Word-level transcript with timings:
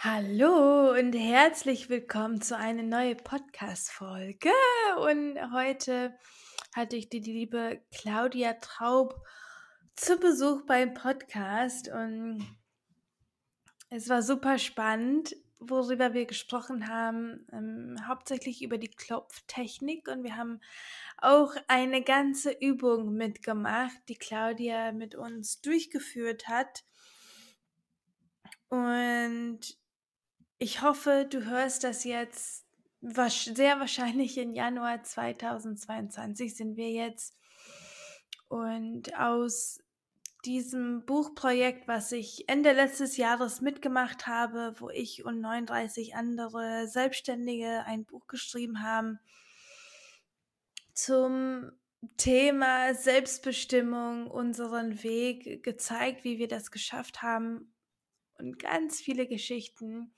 Hallo 0.00 0.92
und 0.92 1.12
herzlich 1.12 1.88
willkommen 1.88 2.40
zu 2.40 2.56
einer 2.56 2.84
neuen 2.84 3.16
Podcast-Folge. 3.16 4.48
Und 5.00 5.36
heute 5.52 6.16
hatte 6.72 6.94
ich 6.94 7.08
die 7.08 7.18
liebe 7.18 7.82
Claudia 7.90 8.52
Traub 8.52 9.20
zu 9.96 10.16
Besuch 10.18 10.62
beim 10.66 10.94
Podcast 10.94 11.88
und 11.88 12.46
es 13.90 14.08
war 14.08 14.22
super 14.22 14.58
spannend, 14.58 15.34
worüber 15.58 16.14
wir 16.14 16.26
gesprochen 16.26 16.86
haben, 16.86 17.44
ähm, 17.52 17.96
hauptsächlich 18.06 18.62
über 18.62 18.78
die 18.78 18.92
Klopftechnik 18.92 20.06
und 20.06 20.22
wir 20.22 20.36
haben 20.36 20.60
auch 21.16 21.56
eine 21.66 22.04
ganze 22.04 22.52
Übung 22.52 23.14
mitgemacht, 23.14 23.98
die 24.08 24.14
Claudia 24.14 24.92
mit 24.92 25.16
uns 25.16 25.60
durchgeführt 25.60 26.46
hat. 26.46 26.84
Und 28.68 29.60
ich 30.58 30.82
hoffe, 30.82 31.26
du 31.28 31.44
hörst 31.44 31.84
das 31.84 32.04
jetzt. 32.04 32.64
Sehr 33.00 33.78
wahrscheinlich 33.78 34.36
im 34.38 34.52
Januar 34.52 35.02
2022 35.02 36.56
sind 36.56 36.76
wir 36.76 36.90
jetzt. 36.90 37.36
Und 38.48 39.16
aus 39.16 39.80
diesem 40.44 41.04
Buchprojekt, 41.04 41.86
was 41.86 42.12
ich 42.12 42.48
Ende 42.48 42.72
letztes 42.72 43.16
Jahres 43.16 43.60
mitgemacht 43.60 44.26
habe, 44.26 44.74
wo 44.78 44.88
ich 44.90 45.24
und 45.24 45.40
39 45.40 46.14
andere 46.14 46.88
Selbstständige 46.88 47.84
ein 47.84 48.04
Buch 48.04 48.26
geschrieben 48.26 48.82
haben 48.82 49.18
zum 50.98 51.70
Thema 52.16 52.94
Selbstbestimmung, 52.94 54.28
unseren 54.28 55.02
Weg 55.02 55.62
gezeigt, 55.62 56.24
wie 56.24 56.38
wir 56.38 56.48
das 56.48 56.70
geschafft 56.70 57.22
haben 57.22 57.72
und 58.38 58.58
ganz 58.58 59.00
viele 59.00 59.26
Geschichten. 59.26 60.12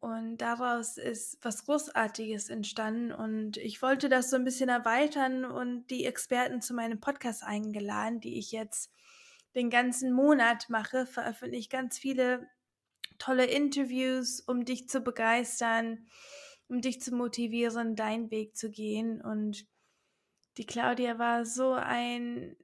Und 0.00 0.38
daraus 0.38 0.96
ist 0.96 1.38
was 1.42 1.64
Großartiges 1.64 2.50
entstanden. 2.50 3.12
Und 3.12 3.56
ich 3.56 3.82
wollte 3.82 4.08
das 4.08 4.30
so 4.30 4.36
ein 4.36 4.44
bisschen 4.44 4.68
erweitern 4.68 5.44
und 5.44 5.88
die 5.88 6.04
Experten 6.04 6.60
zu 6.60 6.74
meinem 6.74 7.00
Podcast 7.00 7.42
eingeladen, 7.42 8.20
die 8.20 8.38
ich 8.38 8.52
jetzt 8.52 8.92
den 9.54 9.70
ganzen 9.70 10.12
Monat 10.12 10.70
mache, 10.70 11.04
veröffentliche 11.04 11.68
ganz 11.68 11.98
viele 11.98 12.48
tolle 13.18 13.46
Interviews, 13.46 14.40
um 14.40 14.64
dich 14.64 14.88
zu 14.88 15.00
begeistern, 15.00 16.06
um 16.68 16.80
dich 16.80 17.00
zu 17.00 17.12
motivieren, 17.14 17.96
deinen 17.96 18.30
Weg 18.30 18.56
zu 18.56 18.70
gehen. 18.70 19.20
Und 19.20 19.66
die 20.58 20.66
Claudia 20.66 21.18
war 21.18 21.44
so 21.44 21.72
ein 21.72 22.56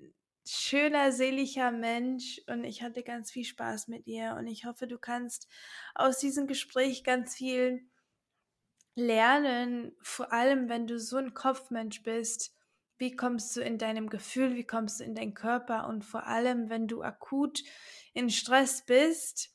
schöner, 0.46 1.12
seliger 1.12 1.70
Mensch 1.70 2.40
und 2.46 2.64
ich 2.64 2.82
hatte 2.82 3.02
ganz 3.02 3.30
viel 3.30 3.44
Spaß 3.44 3.88
mit 3.88 4.06
ihr 4.06 4.36
und 4.38 4.46
ich 4.46 4.64
hoffe, 4.64 4.86
du 4.86 4.98
kannst 4.98 5.48
aus 5.94 6.18
diesem 6.18 6.46
Gespräch 6.46 7.04
ganz 7.04 7.34
viel 7.34 7.88
lernen, 8.94 9.92
vor 10.02 10.32
allem 10.32 10.68
wenn 10.68 10.86
du 10.86 10.98
so 10.98 11.16
ein 11.16 11.34
Kopfmensch 11.34 12.02
bist. 12.02 12.54
Wie 12.96 13.16
kommst 13.16 13.56
du 13.56 13.60
in 13.60 13.78
deinem 13.78 14.08
Gefühl, 14.08 14.54
wie 14.54 14.66
kommst 14.66 15.00
du 15.00 15.04
in 15.04 15.14
deinen 15.14 15.34
Körper 15.34 15.88
und 15.88 16.04
vor 16.04 16.26
allem, 16.26 16.70
wenn 16.70 16.86
du 16.86 17.02
akut 17.02 17.64
in 18.12 18.30
Stress 18.30 18.84
bist, 18.84 19.50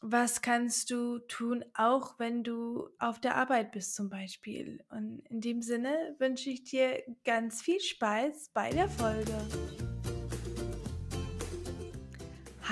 was 0.00 0.42
kannst 0.42 0.90
du 0.90 1.18
tun, 1.20 1.64
auch 1.74 2.18
wenn 2.18 2.44
du 2.44 2.88
auf 2.98 3.20
der 3.20 3.34
Arbeit 3.34 3.72
bist 3.72 3.94
zum 3.94 4.08
Beispiel. 4.08 4.84
Und 4.90 5.22
in 5.28 5.40
dem 5.40 5.62
Sinne 5.62 6.14
wünsche 6.18 6.50
ich 6.50 6.64
dir 6.64 7.02
ganz 7.24 7.62
viel 7.62 7.80
Spaß 7.80 8.50
bei 8.54 8.70
der 8.70 8.88
Folge. 8.88 9.34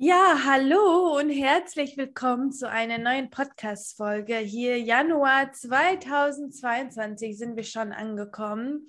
Ja, 0.00 0.42
hallo 0.44 1.18
und 1.18 1.28
herzlich 1.28 1.96
willkommen 1.96 2.52
zu 2.52 2.70
einer 2.70 2.98
neuen 2.98 3.30
Podcast-Folge. 3.30 4.36
Hier 4.36 4.78
Januar 4.80 5.52
2022 5.52 7.36
sind 7.36 7.56
wir 7.56 7.64
schon 7.64 7.90
angekommen. 7.90 8.86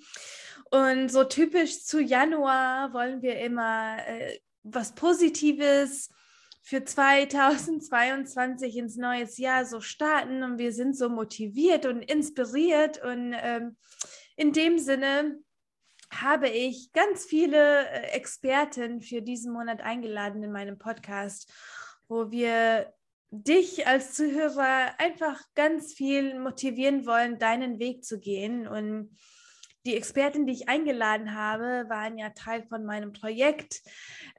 Und 0.70 1.08
so 1.10 1.24
typisch 1.24 1.82
zu 1.82 2.00
Januar 2.00 2.92
wollen 2.92 3.22
wir 3.22 3.40
immer 3.40 3.98
äh, 4.06 4.38
was 4.62 4.94
Positives 4.94 6.10
für 6.62 6.84
2022 6.84 8.76
ins 8.76 8.96
neue 8.96 9.26
Jahr 9.34 9.64
so 9.64 9.80
starten. 9.80 10.44
Und 10.44 10.58
wir 10.58 10.72
sind 10.72 10.96
so 10.96 11.08
motiviert 11.08 11.86
und 11.86 12.02
inspiriert. 12.02 13.02
Und 13.02 13.34
ähm, 13.36 13.76
in 14.36 14.52
dem 14.52 14.78
Sinne 14.78 15.40
habe 16.10 16.48
ich 16.48 16.92
ganz 16.92 17.24
viele 17.24 17.88
äh, 17.88 18.12
Experten 18.12 19.00
für 19.00 19.22
diesen 19.22 19.52
Monat 19.52 19.80
eingeladen 19.80 20.42
in 20.42 20.52
meinem 20.52 20.78
Podcast, 20.78 21.52
wo 22.08 22.30
wir 22.30 22.92
dich 23.30 23.86
als 23.86 24.14
Zuhörer 24.14 24.98
einfach 24.98 25.40
ganz 25.54 25.94
viel 25.94 26.38
motivieren 26.38 27.06
wollen, 27.06 27.38
deinen 27.38 27.78
Weg 27.78 28.04
zu 28.04 28.18
gehen. 28.18 28.66
Und 28.66 29.16
die 29.86 29.96
Experten, 29.96 30.46
die 30.46 30.52
ich 30.52 30.68
eingeladen 30.68 31.34
habe, 31.34 31.86
waren 31.88 32.18
ja 32.18 32.30
Teil 32.30 32.62
von 32.64 32.84
meinem 32.84 33.12
Projekt. 33.12 33.82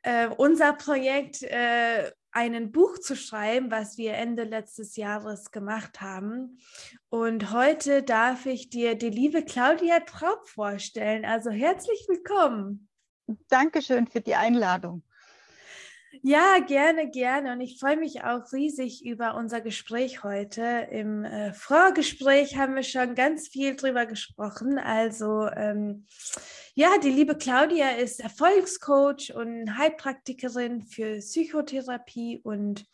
Äh, 0.03 0.27
unser 0.27 0.73
Projekt 0.73 1.41
äh, 1.43 2.11
einen 2.31 2.71
Buch 2.71 2.97
zu 2.99 3.15
schreiben, 3.15 3.71
was 3.71 3.97
wir 3.97 4.13
Ende 4.13 4.43
letztes 4.43 4.95
Jahres 4.95 5.51
gemacht 5.51 6.01
haben. 6.01 6.59
Und 7.09 7.51
heute 7.51 8.03
darf 8.03 8.45
ich 8.45 8.69
dir 8.69 8.95
die 8.95 9.09
liebe 9.09 9.43
Claudia 9.43 9.99
Traub 10.01 10.47
vorstellen. 10.47 11.25
Also 11.25 11.49
herzlich 11.49 12.05
willkommen. 12.07 12.87
Dankeschön 13.49 14.07
für 14.07 14.21
die 14.21 14.35
Einladung. 14.35 15.03
Ja, 16.21 16.59
gerne, 16.59 17.09
gerne. 17.09 17.53
Und 17.53 17.61
ich 17.61 17.79
freue 17.79 17.95
mich 17.95 18.23
auch 18.23 18.51
riesig 18.51 19.05
über 19.05 19.35
unser 19.35 19.61
Gespräch 19.61 20.23
heute. 20.23 20.87
Im 20.91 21.23
äh, 21.23 21.53
Vorgespräch 21.53 22.57
haben 22.57 22.75
wir 22.75 22.83
schon 22.83 23.15
ganz 23.15 23.47
viel 23.47 23.75
drüber 23.77 24.05
gesprochen. 24.05 24.77
Also 24.77 25.47
ähm, 25.47 26.05
ja, 26.73 26.89
die 27.01 27.09
liebe 27.09 27.37
Claudia 27.37 27.91
ist 27.91 28.19
Erfolgscoach 28.19 29.33
und 29.33 29.77
Heilpraktikerin 29.77 30.81
für 30.81 31.19
Psychotherapie. 31.19 32.41
Und 32.43 32.85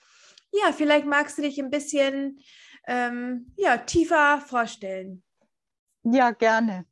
ja, 0.52 0.72
vielleicht 0.72 1.08
magst 1.08 1.40
du 1.40 1.42
dich 1.42 1.60
ein 1.60 1.72
bisschen 1.72 2.40
ähm, 2.86 3.52
ja, 3.58 3.78
tiefer 3.78 4.42
vorstellen. 4.42 5.24
Ja, 6.04 6.32
gerne 6.32 6.86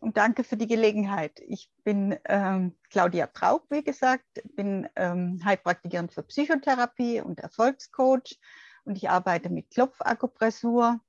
und 0.00 0.16
danke 0.16 0.44
für 0.44 0.56
die 0.56 0.66
Gelegenheit. 0.66 1.40
Ich 1.46 1.70
bin 1.88 2.18
ähm, 2.26 2.76
Claudia 2.90 3.28
Traub, 3.28 3.64
wie 3.70 3.82
gesagt, 3.82 4.26
bin 4.56 4.86
ähm, 4.94 5.40
Heilpraktikerin 5.42 6.10
für 6.10 6.22
Psychotherapie 6.22 7.22
und 7.22 7.40
Erfolgscoach 7.40 8.38
und 8.84 8.96
ich 8.98 9.08
arbeite 9.08 9.48
mit 9.48 9.70
Klopfakupressur. 9.70 11.00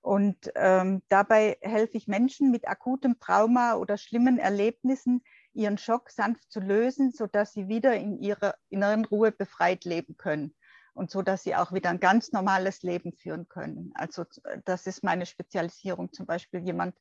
Und 0.00 0.50
ähm, 0.56 1.02
dabei 1.08 1.58
helfe 1.60 1.96
ich 1.96 2.08
Menschen 2.08 2.50
mit 2.50 2.66
akutem 2.66 3.20
Trauma 3.20 3.74
oder 3.74 3.96
schlimmen 3.98 4.40
Erlebnissen, 4.40 5.22
ihren 5.52 5.78
Schock 5.78 6.10
sanft 6.10 6.50
zu 6.50 6.58
lösen, 6.58 7.12
sodass 7.12 7.52
sie 7.52 7.68
wieder 7.68 7.94
in 7.94 8.18
ihrer 8.18 8.56
inneren 8.68 9.04
Ruhe 9.04 9.30
befreit 9.30 9.84
leben 9.84 10.16
können 10.16 10.56
und 10.92 11.08
so, 11.08 11.22
dass 11.22 11.44
sie 11.44 11.54
auch 11.54 11.72
wieder 11.72 11.90
ein 11.90 12.00
ganz 12.00 12.32
normales 12.32 12.82
Leben 12.82 13.12
führen 13.12 13.46
können. 13.48 13.92
Also 13.94 14.24
das 14.64 14.88
ist 14.88 15.04
meine 15.04 15.24
Spezialisierung, 15.24 16.12
zum 16.12 16.26
Beispiel 16.26 16.64
jemand, 16.64 16.96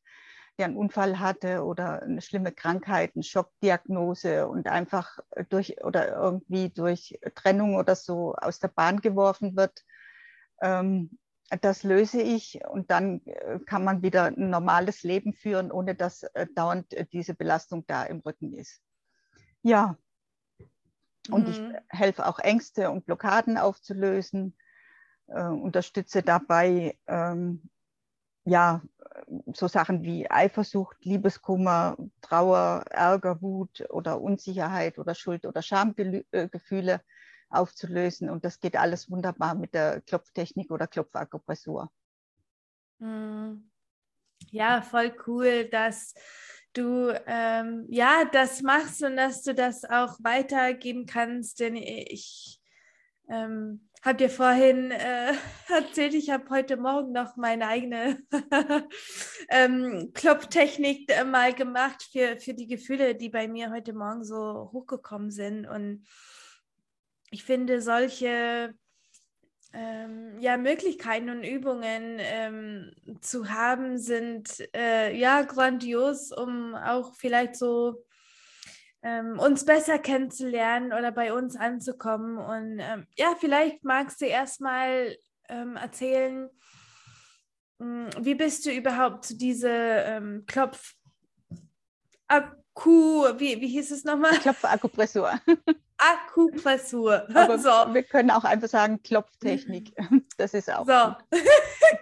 der 0.57 0.68
einen 0.68 0.78
Unfall 0.78 1.19
hatte 1.19 1.63
oder 1.63 2.02
eine 2.02 2.22
schlimme 2.22 2.52
Krankheit, 2.52 3.12
eine 3.16 3.24
Schockdiagnose 3.24 4.48
und 4.48 4.68
einfach 4.68 5.19
durch 5.50 5.84
oder 5.84 6.16
irgendwie 6.16 6.69
durch 6.69 7.19
Trennung 7.36 7.75
oder 7.75 7.96
so 7.96 8.36
aus 8.36 8.60
der 8.60 8.69
Bahn 8.69 9.02
geworfen 9.02 9.56
wird. 9.56 9.84
Ähm, 10.62 11.18
das 11.62 11.84
löse 11.84 12.22
ich 12.22 12.60
und 12.68 12.90
dann 12.90 13.22
äh, 13.25 13.60
kann 13.66 13.84
man 13.84 14.02
wieder 14.02 14.25
ein 14.25 14.50
normales 14.50 15.04
Leben 15.04 15.34
führen, 15.34 15.72
ohne 15.72 15.94
dass 15.94 16.24
äh, 16.24 16.48
dauernd 16.56 16.94
äh, 16.94 17.06
diese 17.06 17.36
Belastung 17.36 17.86
da 17.88 18.04
im 18.04 18.19
Rücken 18.19 18.54
ist. 18.54 18.81
Ja, 19.62 19.98
und 21.30 21.48
mhm. 21.48 21.52
ich 21.52 22.00
helfe 22.00 22.25
auch 22.25 22.40
Ängste 22.40 22.90
und 22.92 23.06
Blockaden 23.06 23.57
aufzulösen, 23.57 24.56
äh, 25.28 25.44
unterstütze 25.44 26.24
dabei, 26.24 26.98
ähm, 27.07 27.69
ja, 28.45 28.81
so 29.53 29.68
Sachen 29.68 30.03
wie 30.03 30.30
Eifersucht, 30.30 31.03
Liebeskummer, 31.03 31.97
Trauer, 32.21 32.86
Ärger, 32.89 33.42
Wut 33.42 33.83
oder 33.89 34.21
Unsicherheit 34.21 35.00
oder 35.00 35.15
Schuld 35.15 35.45
oder 35.45 35.62
Schamgefühle 35.62 37.01
aufzulösen. 37.50 38.30
Und 38.30 38.45
das 38.45 38.59
geht 38.59 38.77
alles 38.77 39.09
wunderbar 39.09 39.56
mit 39.56 39.74
der 39.74 40.01
Klopftechnik 40.01 40.71
oder 40.71 40.88
Klopfakupressur. 40.88 41.92
Hm. 43.00 43.69
Ja, 44.51 44.81
voll 44.81 45.15
cool, 45.27 45.65
dass 45.65 46.13
du 46.74 47.09
ähm, 47.25 47.86
ja 47.89 48.25
das 48.31 48.62
machst 48.62 49.01
und 49.03 49.15
dass 49.15 49.44
du 49.44 49.56
das 49.56 49.86
auch 49.86 50.18
weitergeben 50.19 51.06
kannst, 51.06 51.62
denn 51.62 51.75
ich 51.75 52.62
ähm, 53.30 53.89
habe 54.06 54.18
dir 54.18 54.30
vorhin 54.30 54.92
äh, 54.92 55.34
erzählt, 55.68 56.13
ich 56.13 56.30
habe 56.30 56.48
heute 56.52 56.78
Morgen 56.78 57.12
noch 57.12 57.36
meine 57.38 57.68
eigene 57.68 58.19
ähm, 59.50 60.12
Klopftechnik 60.13 61.12
äh, 61.12 61.24
mal 61.24 61.54
gemacht 61.54 62.07
für, 62.12 62.38
für 62.38 62.54
die 62.54 62.68
Gefühle, 62.68 63.16
die 63.16 63.30
bei 63.30 63.48
mir 63.48 63.72
heute 63.72 63.94
Morgen 63.94 64.24
so 64.24 64.69
hochgekommen 64.72 65.31
sind. 65.31 65.66
Und 65.68 66.06
ich 67.31 67.44
finde, 67.44 67.81
solche 67.81 68.75
ähm, 69.74 70.40
ja, 70.40 70.57
Möglichkeiten 70.57 71.31
und 71.31 71.44
Übungen 71.44 72.18
ähm, 72.19 72.92
zu 73.22 73.50
haben, 73.50 73.98
sind 73.98 74.63
äh, 74.75 75.18
ja 75.18 75.42
grandios, 75.42 76.31
um 76.31 76.75
auch 76.75 77.16
vielleicht 77.16 77.56
so 77.56 78.06
ähm, 79.06 79.38
uns 79.38 79.63
besser 79.66 80.00
kennenzulernen 80.00 80.92
oder 80.92 81.12
bei 81.12 81.31
uns 81.31 81.56
anzukommen. 81.56 82.38
Und 82.40 82.80
ähm, 82.80 83.06
ja, 83.16 83.36
vielleicht 83.40 83.84
magst 83.84 84.19
du 84.19 84.25
erstmal 84.25 85.16
ähm, 85.48 85.75
erzählen, 85.75 86.50
mh, 87.78 88.10
hm, 88.16 88.25
wie 88.25 88.36
bist 88.36 88.66
du 88.66 88.72
überhaupt 88.72 89.25
zu 89.25 89.38
dieser 89.38 90.06
ähm, 90.06 90.44
Klopf... 90.48 90.96
Akku, 92.28 93.25
wie, 93.38 93.62
wie 93.62 93.68
hieß 93.68 93.92
es 93.92 94.04
nochmal? 94.04 94.31
Klopfakupressur. 94.40 95.40
Akupressur. 95.98 97.28
Aber 97.36 97.60
so. 97.60 97.69
wir 97.69 98.02
können 98.02 98.31
auch 98.31 98.44
einfach 98.44 98.68
sagen 98.68 99.02
Klopftechnik. 99.04 99.94
Das 100.38 100.54
ist 100.54 100.69
auch. 100.69 100.86
So, 100.86 101.16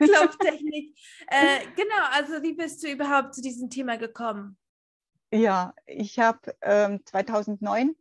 Klopftechnik. 0.05 0.97
Äh, 1.27 1.67
genau, 1.75 2.07
also 2.13 2.41
wie 2.41 2.53
bist 2.53 2.81
du 2.81 2.87
überhaupt 2.87 3.35
zu 3.35 3.41
diesem 3.41 3.69
Thema 3.69 3.97
gekommen? 3.97 4.57
Ja, 5.33 5.73
ich 5.87 6.19
habe 6.19 6.55
ähm, 6.61 7.03
2009 7.05 7.95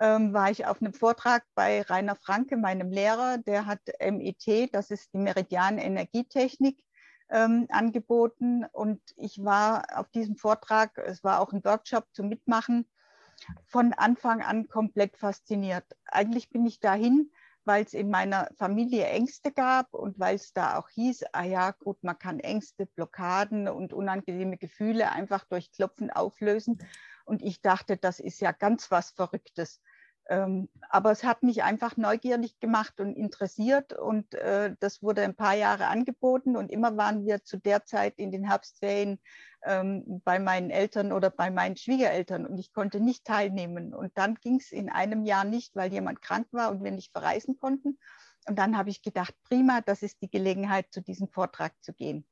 ähm, 0.00 0.32
war 0.32 0.50
ich 0.50 0.64
auf 0.64 0.80
einem 0.80 0.94
Vortrag 0.94 1.44
bei 1.54 1.82
Rainer 1.82 2.16
Franke, 2.16 2.56
meinem 2.56 2.90
Lehrer. 2.90 3.36
Der 3.36 3.66
hat 3.66 3.80
MIT, 4.00 4.72
das 4.72 4.90
ist 4.90 5.12
die 5.12 5.18
Meridian 5.18 5.76
Energietechnik, 5.76 6.82
ähm, 7.28 7.66
angeboten. 7.68 8.64
Und 8.72 9.02
ich 9.16 9.44
war 9.44 9.84
auf 9.98 10.08
diesem 10.12 10.36
Vortrag, 10.36 10.96
es 10.96 11.22
war 11.22 11.40
auch 11.40 11.52
ein 11.52 11.62
Workshop 11.62 12.06
zum 12.12 12.30
Mitmachen, 12.30 12.88
von 13.66 13.92
Anfang 13.92 14.40
an 14.40 14.66
komplett 14.66 15.18
fasziniert. 15.18 15.84
Eigentlich 16.06 16.48
bin 16.48 16.64
ich 16.64 16.80
dahin, 16.80 17.30
weil 17.66 17.84
es 17.84 17.94
in 17.94 18.10
meiner 18.10 18.48
Familie 18.56 19.06
Ängste 19.06 19.52
gab 19.52 19.92
und 19.92 20.18
weil 20.18 20.36
es 20.36 20.52
da 20.52 20.78
auch 20.78 20.88
hieß, 20.88 21.24
ah 21.32 21.44
ja, 21.44 21.72
gut, 21.72 22.02
man 22.02 22.18
kann 22.18 22.40
Ängste, 22.40 22.86
Blockaden 22.86 23.68
und 23.68 23.92
unangenehme 23.92 24.56
Gefühle 24.56 25.10
einfach 25.12 25.44
durch 25.44 25.72
Klopfen 25.72 26.10
auflösen. 26.10 26.78
Und 27.24 27.42
ich 27.42 27.60
dachte, 27.60 27.96
das 27.96 28.20
ist 28.20 28.40
ja 28.40 28.52
ganz 28.52 28.90
was 28.90 29.10
Verrücktes. 29.10 29.80
Ähm, 30.28 30.68
aber 30.88 31.12
es 31.12 31.22
hat 31.22 31.44
mich 31.44 31.62
einfach 31.62 31.96
neugierig 31.96 32.58
gemacht 32.58 33.00
und 33.00 33.14
interessiert 33.14 33.92
und 33.92 34.34
äh, 34.34 34.74
das 34.80 35.00
wurde 35.00 35.22
ein 35.22 35.36
paar 35.36 35.54
Jahre 35.54 35.86
angeboten 35.86 36.56
und 36.56 36.72
immer 36.72 36.96
waren 36.96 37.24
wir 37.24 37.44
zu 37.44 37.58
der 37.58 37.84
Zeit 37.84 38.14
in 38.18 38.32
den 38.32 38.44
Herbstferien 38.44 39.20
ähm, 39.64 40.20
bei 40.24 40.40
meinen 40.40 40.70
Eltern 40.70 41.12
oder 41.12 41.30
bei 41.30 41.50
meinen 41.50 41.76
Schwiegereltern 41.76 42.44
und 42.44 42.58
ich 42.58 42.72
konnte 42.72 42.98
nicht 42.98 43.24
teilnehmen. 43.24 43.94
Und 43.94 44.18
dann 44.18 44.34
ging 44.36 44.56
es 44.56 44.72
in 44.72 44.88
einem 44.88 45.24
Jahr 45.24 45.44
nicht, 45.44 45.76
weil 45.76 45.92
jemand 45.92 46.22
krank 46.22 46.48
war 46.50 46.72
und 46.72 46.82
wir 46.82 46.90
nicht 46.90 47.12
verreisen 47.12 47.56
konnten. 47.56 47.98
Und 48.48 48.58
dann 48.58 48.76
habe 48.76 48.90
ich 48.90 49.02
gedacht, 49.02 49.34
prima, 49.44 49.80
das 49.80 50.02
ist 50.02 50.22
die 50.22 50.30
Gelegenheit, 50.30 50.86
zu 50.90 51.02
diesem 51.02 51.28
Vortrag 51.28 51.72
zu 51.82 51.92
gehen. 51.92 52.26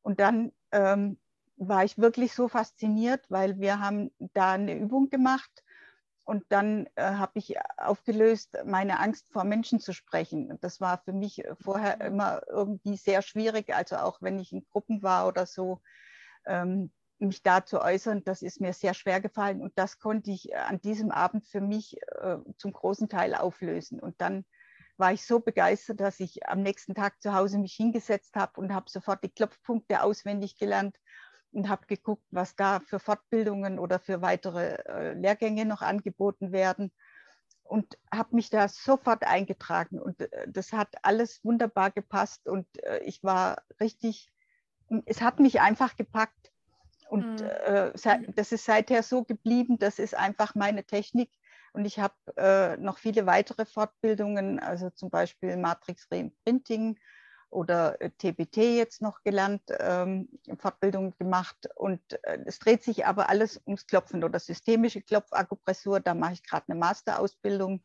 Und 0.00 0.20
dann 0.20 0.52
ähm, 0.72 1.18
war 1.56 1.84
ich 1.84 1.98
wirklich 1.98 2.34
so 2.34 2.48
fasziniert, 2.48 3.24
weil 3.28 3.58
wir 3.60 3.80
haben 3.80 4.10
da 4.34 4.52
eine 4.52 4.76
Übung 4.78 5.10
gemacht 5.10 5.62
und 6.24 6.44
dann 6.50 6.86
äh, 6.94 7.02
habe 7.02 7.38
ich 7.38 7.56
aufgelöst, 7.76 8.56
meine 8.64 9.00
Angst 9.00 9.28
vor 9.32 9.44
Menschen 9.44 9.80
zu 9.80 9.92
sprechen. 9.92 10.56
Das 10.60 10.80
war 10.80 10.98
für 10.98 11.12
mich 11.12 11.42
vorher 11.60 12.00
immer 12.00 12.42
irgendwie 12.48 12.96
sehr 12.96 13.22
schwierig. 13.22 13.74
Also 13.74 13.96
auch 13.96 14.22
wenn 14.22 14.38
ich 14.38 14.52
in 14.52 14.64
Gruppen 14.70 15.02
war 15.02 15.26
oder 15.26 15.46
so, 15.46 15.80
ähm, 16.46 16.92
mich 17.18 17.42
da 17.42 17.64
zu 17.64 17.80
äußern, 17.80 18.24
das 18.24 18.42
ist 18.42 18.60
mir 18.60 18.72
sehr 18.72 18.94
schwer 18.94 19.20
gefallen. 19.20 19.62
Und 19.62 19.72
das 19.76 19.98
konnte 19.98 20.30
ich 20.30 20.56
an 20.56 20.80
diesem 20.80 21.10
Abend 21.10 21.46
für 21.46 21.60
mich 21.60 21.96
äh, 22.20 22.38
zum 22.56 22.72
großen 22.72 23.08
Teil 23.08 23.34
auflösen. 23.34 23.98
Und 23.98 24.20
dann 24.20 24.44
war 24.96 25.12
ich 25.12 25.24
so 25.24 25.40
begeistert, 25.40 26.00
dass 26.00 26.20
ich 26.20 26.46
am 26.48 26.62
nächsten 26.62 26.94
Tag 26.94 27.20
zu 27.20 27.32
Hause 27.32 27.58
mich 27.58 27.74
hingesetzt 27.74 28.36
habe 28.36 28.60
und 28.60 28.72
habe 28.72 28.90
sofort 28.90 29.24
die 29.24 29.30
Klopfpunkte 29.30 30.02
auswendig 30.02 30.58
gelernt 30.58 30.96
und 31.52 31.68
habe 31.68 31.86
geguckt, 31.86 32.24
was 32.30 32.56
da 32.56 32.80
für 32.80 32.98
Fortbildungen 32.98 33.78
oder 33.78 33.98
für 33.98 34.22
weitere 34.22 34.76
äh, 34.86 35.12
Lehrgänge 35.14 35.64
noch 35.64 35.82
angeboten 35.82 36.52
werden 36.52 36.92
und 37.64 37.98
habe 38.12 38.36
mich 38.36 38.50
da 38.50 38.68
sofort 38.68 39.24
eingetragen 39.24 40.00
und 40.00 40.20
äh, 40.20 40.46
das 40.48 40.72
hat 40.72 40.94
alles 41.02 41.44
wunderbar 41.44 41.90
gepasst 41.90 42.48
und 42.48 42.66
äh, 42.84 42.98
ich 43.04 43.22
war 43.22 43.62
richtig, 43.80 44.30
es 45.06 45.20
hat 45.20 45.40
mich 45.40 45.60
einfach 45.60 45.96
gepackt 45.96 46.52
und 47.08 47.40
mhm. 47.40 47.46
Äh, 47.46 47.92
das 48.34 48.52
ist 48.52 48.64
seither 48.64 49.02
so 49.02 49.22
geblieben, 49.22 49.78
das 49.78 49.98
ist 49.98 50.14
einfach 50.14 50.54
meine 50.54 50.84
Technik 50.84 51.30
und 51.74 51.84
ich 51.84 51.98
habe 51.98 52.14
äh, 52.36 52.76
noch 52.78 52.98
viele 52.98 53.26
weitere 53.26 53.66
Fortbildungen, 53.66 54.58
also 54.60 54.90
zum 54.90 55.10
Beispiel 55.10 55.56
Matrix 55.56 56.08
Reimprinting 56.10 56.98
oder 57.52 57.98
TBT 58.18 58.56
äh, 58.56 58.76
jetzt 58.76 59.02
noch 59.02 59.22
gelernt, 59.22 59.62
ähm, 59.78 60.28
Fortbildung 60.58 61.14
gemacht. 61.18 61.68
Und 61.76 62.00
äh, 62.24 62.38
es 62.46 62.58
dreht 62.58 62.82
sich 62.82 63.06
aber 63.06 63.28
alles 63.28 63.60
ums 63.66 63.86
Klopfen 63.86 64.24
oder 64.24 64.38
systemische 64.38 65.02
Klopfakupressur. 65.02 66.00
Da 66.00 66.14
mache 66.14 66.32
ich 66.32 66.42
gerade 66.42 66.64
eine 66.68 66.78
Masterausbildung, 66.78 67.82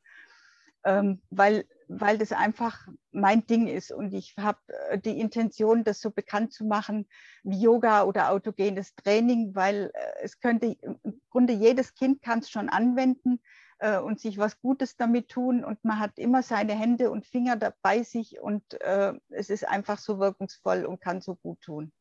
ähm, 0.86 1.22
weil, 1.30 1.66
weil 1.88 2.18
das 2.18 2.32
einfach 2.32 2.88
mein 3.12 3.46
Ding 3.46 3.68
ist. 3.68 3.92
Und 3.92 4.14
ich 4.14 4.36
habe 4.38 4.60
äh, 4.90 4.98
die 4.98 5.20
Intention, 5.20 5.84
das 5.84 6.00
so 6.00 6.12
bekannt 6.12 6.54
zu 6.54 6.64
machen 6.64 7.08
wie 7.44 7.62
Yoga 7.62 8.04
oder 8.04 8.32
autogenes 8.32 8.96
Training, 8.96 9.54
weil 9.54 9.92
äh, 9.94 10.24
es 10.24 10.40
könnte 10.40 10.78
im 10.82 11.22
Grunde 11.30 11.54
jedes 11.54 11.94
Kind 11.94 12.22
kann 12.22 12.40
es 12.40 12.50
schon 12.50 12.70
anwenden 12.70 13.42
äh, 13.80 13.98
und 13.98 14.20
sich 14.20 14.38
was 14.38 14.60
Gutes 14.60 14.96
damit 14.96 15.30
tun. 15.30 15.64
Und 15.64 15.84
man 15.84 16.00
hat 16.00 16.18
immer 16.18 16.44
seine 16.44 16.74
Hände 16.74 17.12
und 17.12 17.26
Finger 17.26 17.56
dabei 17.56 18.04
sich 18.04 18.40
und 18.40 18.80
äh, 18.82 19.14
es 19.30 19.50
ist 19.50 19.68
einfach 19.68 20.00
so 20.00 20.20
wirkungsvoll 20.20 20.86
und 20.86 21.02
kann 21.02 21.22
so 21.22 21.36
gut 21.36 21.62
tun. 21.62 21.92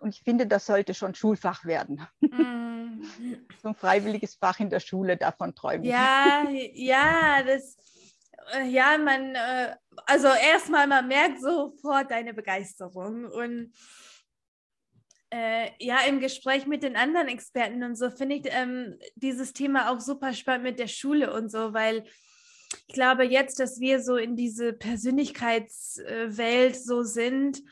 Und 0.00 0.14
ich 0.14 0.22
finde, 0.22 0.46
das 0.46 0.64
sollte 0.66 0.94
schon 0.94 1.14
Schulfach 1.14 1.64
werden. 1.64 2.06
Mm. 2.20 3.02
so 3.62 3.68
ein 3.68 3.74
freiwilliges 3.74 4.34
Fach 4.34 4.58
in 4.58 4.70
der 4.70 4.80
Schule, 4.80 5.16
davon 5.16 5.54
träume 5.54 5.84
ich. 5.84 5.90
Ja, 5.90 6.46
ja, 6.48 7.42
das, 7.42 7.76
äh, 8.54 8.66
ja, 8.66 8.96
man, 8.98 9.34
äh, 9.34 9.76
also 10.06 10.28
erstmal, 10.28 10.86
man 10.86 11.06
merkt 11.06 11.40
sofort 11.40 12.10
deine 12.10 12.32
Begeisterung 12.32 13.26
und 13.26 13.72
äh, 15.30 15.70
ja, 15.78 16.00
im 16.08 16.20
Gespräch 16.20 16.66
mit 16.66 16.82
den 16.82 16.96
anderen 16.96 17.28
Experten 17.28 17.82
und 17.84 17.96
so 17.96 18.10
finde 18.10 18.36
ich 18.36 18.42
ähm, 18.46 18.98
dieses 19.14 19.52
Thema 19.52 19.90
auch 19.90 20.00
super 20.00 20.34
spannend 20.34 20.64
mit 20.64 20.78
der 20.78 20.88
Schule 20.88 21.32
und 21.32 21.50
so, 21.50 21.72
weil 21.72 22.04
ich 22.86 22.94
glaube 22.94 23.24
jetzt, 23.24 23.60
dass 23.60 23.80
wir 23.80 24.00
so 24.00 24.16
in 24.16 24.36
diese 24.36 24.72
Persönlichkeitswelt 24.72 26.76
so 26.76 27.02
sind, 27.02 27.62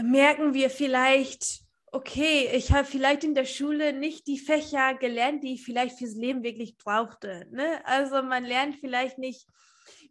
merken 0.00 0.54
wir 0.54 0.70
vielleicht, 0.70 1.60
okay, 1.92 2.48
ich 2.54 2.72
habe 2.72 2.86
vielleicht 2.86 3.24
in 3.24 3.34
der 3.34 3.44
Schule 3.44 3.92
nicht 3.92 4.26
die 4.26 4.38
Fächer 4.38 4.94
gelernt, 4.94 5.44
die 5.44 5.54
ich 5.54 5.64
vielleicht 5.64 5.98
fürs 5.98 6.14
Leben 6.14 6.42
wirklich 6.42 6.76
brauchte. 6.76 7.46
Ne? 7.50 7.80
Also 7.84 8.22
man 8.22 8.44
lernt 8.44 8.76
vielleicht 8.76 9.18
nicht 9.18 9.46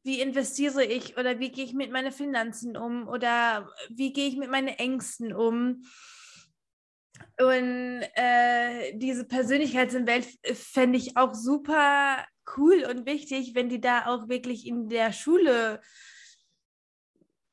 wie 0.06 0.22
investiere 0.22 0.84
ich 0.84 1.18
oder 1.18 1.40
wie 1.40 1.52
gehe 1.52 1.66
ich 1.66 1.74
mit 1.74 1.92
meinen 1.92 2.12
Finanzen 2.12 2.78
um 2.78 3.08
oder 3.08 3.70
wie 3.90 4.14
gehe 4.14 4.28
ich 4.28 4.38
mit 4.38 4.52
meinen 4.52 4.68
Ängsten 4.68 5.34
um. 5.34 5.84
Und 7.40 8.02
äh, 8.14 8.96
diese 8.98 9.26
Persönlichkeitswelt 9.26 10.28
fände 10.54 10.98
ich 10.98 11.18
auch 11.18 11.34
super 11.34 12.24
cool 12.56 12.86
und 12.90 13.08
wichtig, 13.08 13.56
wenn 13.56 13.68
die 13.68 13.82
da 13.82 14.06
auch 14.06 14.30
wirklich 14.30 14.68
in 14.68 14.90
der 14.90 15.12
Schule 15.12 15.82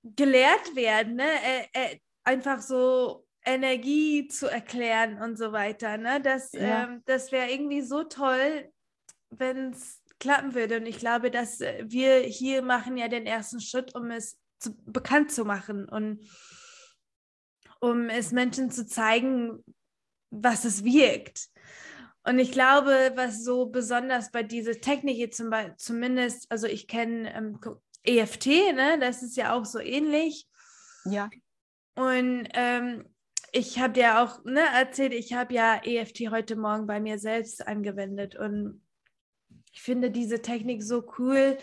gelehrt 0.03 0.77
werden, 0.77 1.15
ne? 1.15 1.29
Äh, 1.43 1.67
äh, 1.73 1.99
einfach 2.25 2.61
so 2.61 3.27
Energie 3.45 4.29
zu 4.29 4.47
erklären 4.47 5.21
und 5.23 5.37
so 5.37 5.53
weiter. 5.53 5.97
Ne? 5.97 6.21
Das, 6.21 6.53
ja. 6.53 6.85
ähm, 6.85 7.03
das 7.07 7.33
wäre 7.33 7.51
irgendwie 7.51 7.81
so 7.81 8.05
toll, 8.05 8.71
wenn 9.31 9.73
es 9.73 10.02
klappen 10.23 10.55
würde. 10.55 10.77
Und 10.77 10.87
ich 10.87 10.99
glaube, 10.99 11.31
dass 11.31 11.61
äh, 11.61 11.85
wir 11.87 12.21
hier 12.21 12.63
machen 12.63 12.97
ja 12.97 13.09
den 13.09 13.27
ersten 13.27 13.61
Schritt, 13.61 13.95
um 13.95 14.11
es 14.11 14.39
zu, 14.59 14.75
bekannt 14.87 15.33
zu 15.33 15.45
machen 15.45 15.89
und 15.89 16.21
um 17.81 18.09
es 18.09 18.31
Menschen 18.31 18.71
zu 18.71 18.87
zeigen, 18.87 19.65
was 20.31 20.65
es 20.65 20.85
wirkt. 20.85 21.49
Und 22.25 22.39
ich 22.39 22.53
glaube, 22.53 23.13
was 23.17 23.43
so 23.43 23.67
besonders 23.67 24.31
bei 24.31 24.45
dieser 24.45 24.81
Technik 24.81 25.19
jetzt 25.19 25.37
zum 25.37 25.51
Beispiel, 25.51 25.75
zumindest, 25.77 26.51
also 26.51 26.69
ich 26.69 26.87
kenne 26.87 27.35
ähm, 27.35 27.59
EFT, 28.05 28.47
ne, 28.47 28.99
das 29.01 29.25
ist 29.25 29.37
ja 29.37 29.53
auch 29.55 29.65
so 29.65 29.81
ähnlich. 29.81 30.47
Ja. 31.05 31.31
Und 31.97 32.49
ähm, 32.55 33.05
ich 33.51 33.81
habe 33.81 33.95
dir 33.95 34.21
auch 34.21 34.45
ne, 34.45 34.63
erzählt, 34.73 35.13
ich 35.13 35.33
habe 35.33 35.53
ja 35.53 35.81
EFT 35.83 36.31
heute 36.31 36.55
Morgen 36.55 36.87
bei 36.87 37.01
mir 37.01 37.19
selbst 37.19 37.67
angewendet 37.67 38.37
und 38.37 38.82
ich 39.73 39.83
finde 39.83 40.11
diese 40.11 40.43
Technik 40.43 40.83
so 40.83 41.05
cool, 41.19 41.59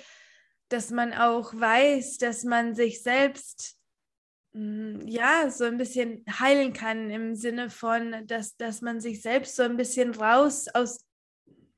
dass 0.69 0.91
man 0.91 1.13
auch 1.13 1.53
weiß, 1.53 2.17
dass 2.17 2.43
man 2.43 2.75
sich 2.75 3.01
selbst 3.01 3.77
mm, 4.53 5.07
ja, 5.07 5.49
so 5.49 5.65
ein 5.65 5.77
bisschen 5.77 6.23
heilen 6.39 6.73
kann 6.73 7.09
im 7.09 7.35
Sinne 7.35 7.69
von, 7.69 8.27
dass, 8.27 8.57
dass 8.57 8.81
man 8.81 8.99
sich 8.99 9.21
selbst 9.21 9.55
so 9.55 9.63
ein 9.63 9.77
bisschen 9.77 10.13
raus 10.13 10.67
aus, 10.73 11.05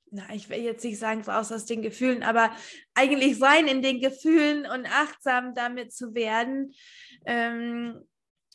na, 0.10 0.24
ich 0.34 0.50
will 0.50 0.60
jetzt 0.60 0.84
nicht 0.84 1.00
sagen 1.00 1.22
raus 1.22 1.52
aus 1.52 1.66
den 1.66 1.82
Gefühlen, 1.82 2.24
aber 2.24 2.52
eigentlich 2.94 3.38
sein 3.38 3.68
in 3.68 3.82
den 3.82 4.02
Gefühlen 4.02 4.66
und 4.66 4.86
achtsam 4.86 5.54
damit 5.54 5.94
zu 5.94 6.14
werden, 6.14 6.74
ähm, 7.26 8.02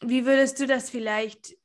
wie 0.03 0.27
würdest 0.27 0.61
du 0.61 0.67
das 0.67 0.91
vielleicht 0.91 1.57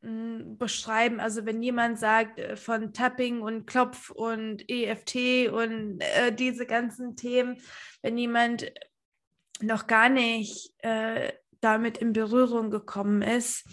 beschreiben? 0.00 1.20
Also 1.20 1.44
wenn 1.44 1.62
jemand 1.62 1.98
sagt 1.98 2.38
äh, 2.38 2.56
von 2.56 2.92
Tapping 2.92 3.40
und 3.40 3.66
Klopf 3.66 4.10
und 4.10 4.68
EFT 4.68 5.50
und 5.50 6.00
äh, 6.00 6.32
diese 6.32 6.66
ganzen 6.66 7.16
Themen, 7.16 7.60
wenn 8.02 8.16
jemand 8.16 8.70
noch 9.60 9.86
gar 9.86 10.08
nicht 10.08 10.72
äh, 10.78 11.32
damit 11.60 11.98
in 11.98 12.12
Berührung 12.12 12.70
gekommen 12.70 13.22
ist, 13.22 13.64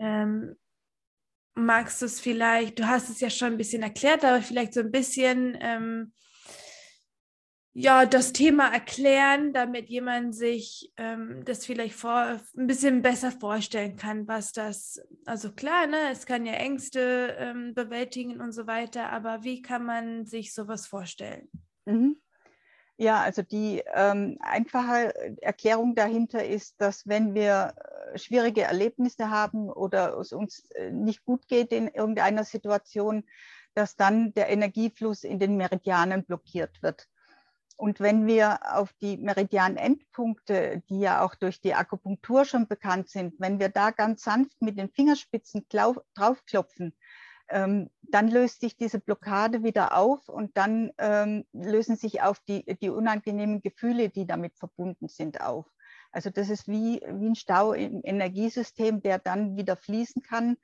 ähm, 0.00 0.56
magst 1.54 2.02
du 2.02 2.06
es 2.06 2.20
vielleicht, 2.20 2.78
du 2.78 2.86
hast 2.86 3.10
es 3.10 3.20
ja 3.20 3.30
schon 3.30 3.52
ein 3.52 3.58
bisschen 3.58 3.82
erklärt, 3.82 4.24
aber 4.24 4.42
vielleicht 4.42 4.74
so 4.74 4.80
ein 4.80 4.90
bisschen 4.90 5.56
ähm, 5.60 6.12
ja, 7.74 8.06
das 8.06 8.32
Thema 8.32 8.72
erklären, 8.72 9.52
damit 9.52 9.88
jemand 9.88 10.34
sich 10.34 10.92
ähm, 10.96 11.44
das 11.44 11.64
vielleicht 11.64 11.94
vor, 11.94 12.40
ein 12.56 12.66
bisschen 12.66 13.02
besser 13.02 13.30
vorstellen 13.30 13.96
kann, 13.96 14.26
was 14.26 14.52
das, 14.52 15.00
also 15.26 15.52
klar, 15.52 15.86
ne, 15.86 16.10
es 16.10 16.26
kann 16.26 16.44
ja 16.44 16.54
Ängste 16.54 17.36
ähm, 17.38 17.74
bewältigen 17.74 18.40
und 18.40 18.52
so 18.52 18.66
weiter, 18.66 19.10
aber 19.10 19.44
wie 19.44 19.62
kann 19.62 19.84
man 19.84 20.26
sich 20.26 20.54
sowas 20.54 20.86
vorstellen? 20.86 21.48
Mhm. 21.84 22.20
Ja, 23.00 23.20
also 23.20 23.42
die 23.42 23.84
ähm, 23.94 24.38
einfache 24.40 25.14
Erklärung 25.40 25.94
dahinter 25.94 26.44
ist, 26.44 26.80
dass 26.80 27.06
wenn 27.06 27.32
wir 27.32 27.74
äh, 28.12 28.18
schwierige 28.18 28.62
Erlebnisse 28.62 29.30
haben 29.30 29.70
oder 29.70 30.18
es 30.18 30.32
uns 30.32 30.68
äh, 30.70 30.90
nicht 30.90 31.24
gut 31.24 31.46
geht 31.46 31.72
in 31.72 31.86
irgendeiner 31.86 32.42
Situation, 32.42 33.22
dass 33.74 33.94
dann 33.94 34.34
der 34.34 34.48
Energiefluss 34.48 35.22
in 35.22 35.38
den 35.38 35.56
Meridianen 35.56 36.24
blockiert 36.24 36.82
wird. 36.82 37.06
Und 37.78 38.00
wenn 38.00 38.26
wir 38.26 38.58
auf 38.76 38.92
die 38.94 39.16
Meridian-Endpunkte, 39.16 40.82
die 40.88 40.98
ja 40.98 41.24
auch 41.24 41.36
durch 41.36 41.60
die 41.60 41.74
Akupunktur 41.74 42.44
schon 42.44 42.66
bekannt 42.66 43.08
sind, 43.08 43.34
wenn 43.38 43.60
wir 43.60 43.68
da 43.68 43.92
ganz 43.92 44.24
sanft 44.24 44.60
mit 44.60 44.76
den 44.76 44.90
Fingerspitzen 44.90 45.64
draufklopfen, 45.68 46.92
ähm, 47.48 47.88
dann 48.02 48.26
löst 48.26 48.62
sich 48.62 48.76
diese 48.76 48.98
Blockade 48.98 49.62
wieder 49.62 49.96
auf 49.96 50.28
und 50.28 50.56
dann 50.56 50.90
ähm, 50.98 51.44
lösen 51.52 51.94
sich 51.94 52.20
auch 52.20 52.36
die, 52.48 52.64
die 52.64 52.90
unangenehmen 52.90 53.62
Gefühle, 53.62 54.08
die 54.08 54.26
damit 54.26 54.58
verbunden 54.58 55.06
sind, 55.06 55.40
auf. 55.40 55.66
Also 56.10 56.30
das 56.30 56.50
ist 56.50 56.66
wie, 56.66 57.00
wie 57.00 57.28
ein 57.28 57.36
Stau 57.36 57.74
im 57.74 58.00
Energiesystem, 58.02 59.02
der 59.02 59.20
dann 59.20 59.56
wieder 59.56 59.76
fließen 59.76 60.22
kann 60.22 60.56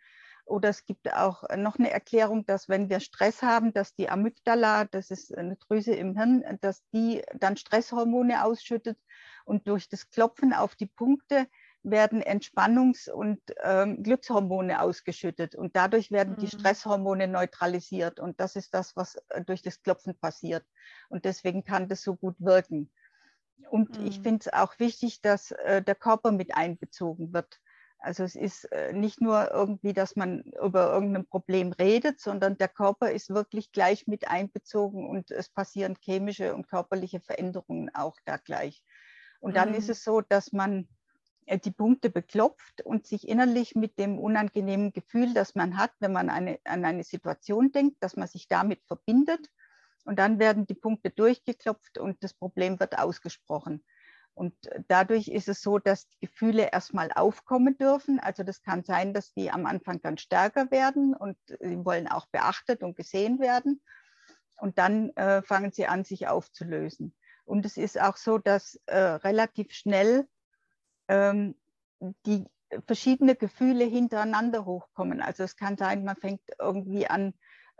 oder 0.46 0.68
es 0.68 0.84
gibt 0.84 1.12
auch 1.12 1.44
noch 1.56 1.78
eine 1.78 1.90
Erklärung, 1.90 2.44
dass 2.46 2.68
wenn 2.68 2.88
wir 2.88 3.00
Stress 3.00 3.42
haben, 3.42 3.72
dass 3.72 3.94
die 3.94 4.08
Amygdala, 4.08 4.84
das 4.84 5.10
ist 5.10 5.36
eine 5.36 5.56
Drüse 5.56 5.94
im 5.94 6.16
Hirn, 6.16 6.44
dass 6.60 6.82
die 6.92 7.22
dann 7.34 7.56
Stresshormone 7.56 8.44
ausschüttet 8.44 8.98
und 9.44 9.68
durch 9.68 9.88
das 9.88 10.10
Klopfen 10.10 10.52
auf 10.52 10.74
die 10.74 10.86
Punkte 10.86 11.46
werden 11.82 12.22
Entspannungs- 12.22 13.10
und 13.10 13.40
ähm, 13.62 14.02
Glückshormone 14.02 14.80
ausgeschüttet 14.80 15.54
und 15.54 15.76
dadurch 15.76 16.10
werden 16.10 16.34
mhm. 16.34 16.40
die 16.40 16.48
Stresshormone 16.48 17.28
neutralisiert 17.28 18.20
und 18.20 18.40
das 18.40 18.56
ist 18.56 18.72
das, 18.72 18.96
was 18.96 19.16
äh, 19.28 19.44
durch 19.44 19.62
das 19.62 19.82
Klopfen 19.82 20.18
passiert 20.18 20.64
und 21.10 21.26
deswegen 21.26 21.64
kann 21.64 21.88
das 21.88 22.02
so 22.02 22.16
gut 22.16 22.36
wirken. 22.38 22.90
Und 23.70 23.98
mhm. 23.98 24.06
ich 24.06 24.20
finde 24.20 24.40
es 24.40 24.52
auch 24.52 24.78
wichtig, 24.78 25.20
dass 25.20 25.50
äh, 25.52 25.82
der 25.82 25.94
Körper 25.94 26.32
mit 26.32 26.56
einbezogen 26.56 27.32
wird. 27.32 27.60
Also 28.04 28.23
es 28.23 28.37
ist 28.37 28.70
äh, 28.70 28.92
nicht 28.92 29.23
nur 29.23 29.50
irgendwie, 29.50 29.94
dass 29.94 30.14
man 30.14 30.42
über 30.62 30.92
irgendein 30.92 31.26
Problem 31.26 31.73
redet, 31.73 32.20
sondern 32.20 32.58
der 32.58 32.68
Körper 32.68 33.11
ist 33.11 33.30
wirklich 33.30 33.73
gleich 33.73 34.06
mit 34.06 34.28
einbezogen 34.28 35.08
und 35.08 35.30
es 35.30 35.49
passieren 35.49 35.96
chemische 35.99 36.54
und 36.54 36.68
körperliche 36.68 37.20
Veränderungen 37.20 37.88
auch 37.94 38.18
da 38.26 38.37
gleich. 38.37 38.84
Und 39.40 39.56
dann 39.56 39.70
mhm. 39.70 39.76
ist 39.76 39.88
es 39.88 40.04
so, 40.04 40.20
dass 40.20 40.52
man 40.52 40.87
äh, 41.46 41.58
die 41.58 41.70
Punkte 41.70 42.11
beklopft 42.11 42.82
und 42.84 43.06
sich 43.06 43.26
innerlich 43.26 43.75
mit 43.75 43.99
dem 43.99 44.18
unangenehmen 44.18 44.92
Gefühl, 44.92 45.32
das 45.32 45.54
man 45.54 45.78
hat, 45.78 45.92
wenn 46.00 46.12
man 46.12 46.28
eine, 46.28 46.58
an 46.64 46.84
eine 46.84 47.04
Situation 47.04 47.73
denkt, 47.73 47.96
dass 48.00 48.16
man 48.16 48.28
sich 48.28 48.49
damit 48.49 48.82
verbindet. 48.87 49.49
Und 50.04 50.18
dann 50.18 50.38
werden 50.38 50.66
die 50.66 50.75
Punkte 50.75 51.08
durchgeklopft 51.08 51.96
und 51.96 52.23
das 52.23 52.34
Problem 52.34 52.78
wird 52.80 52.99
ausgesprochen. 52.99 53.82
Und 54.34 54.54
dadurch 54.88 55.28
ist 55.28 55.48
es 55.48 55.62
so, 55.62 55.78
dass 55.78 56.08
die 56.08 56.26
Gefühle 56.26 56.70
erstmal 56.72 57.12
aufkommen 57.12 57.78
dürfen. 57.78 58.18
Also 58.18 58.42
das 58.42 58.62
kann 58.62 58.84
sein, 58.84 59.14
dass 59.14 59.32
die 59.32 59.50
am 59.50 59.64
Anfang 59.64 60.02
dann 60.02 60.18
stärker 60.18 60.70
werden 60.72 61.14
und 61.14 61.36
sie 61.60 61.84
wollen 61.84 62.08
auch 62.08 62.26
beachtet 62.26 62.82
und 62.82 62.96
gesehen 62.96 63.38
werden. 63.38 63.80
Und 64.56 64.78
dann 64.78 65.10
äh, 65.10 65.42
fangen 65.42 65.70
sie 65.70 65.86
an, 65.86 66.04
sich 66.04 66.26
aufzulösen. 66.26 67.14
Und 67.44 67.64
es 67.64 67.76
ist 67.76 68.00
auch 68.00 68.16
so, 68.16 68.38
dass 68.38 68.80
äh, 68.86 68.96
relativ 68.96 69.72
schnell 69.72 70.26
ähm, 71.08 71.54
die 72.26 72.46
verschiedene 72.86 73.36
Gefühle 73.36 73.84
hintereinander 73.84 74.64
hochkommen. 74.64 75.20
Also 75.20 75.44
es 75.44 75.56
kann 75.56 75.76
sein, 75.76 76.04
man 76.04 76.16
fängt 76.16 76.40
irgendwie 76.58 77.06
an, 77.06 77.34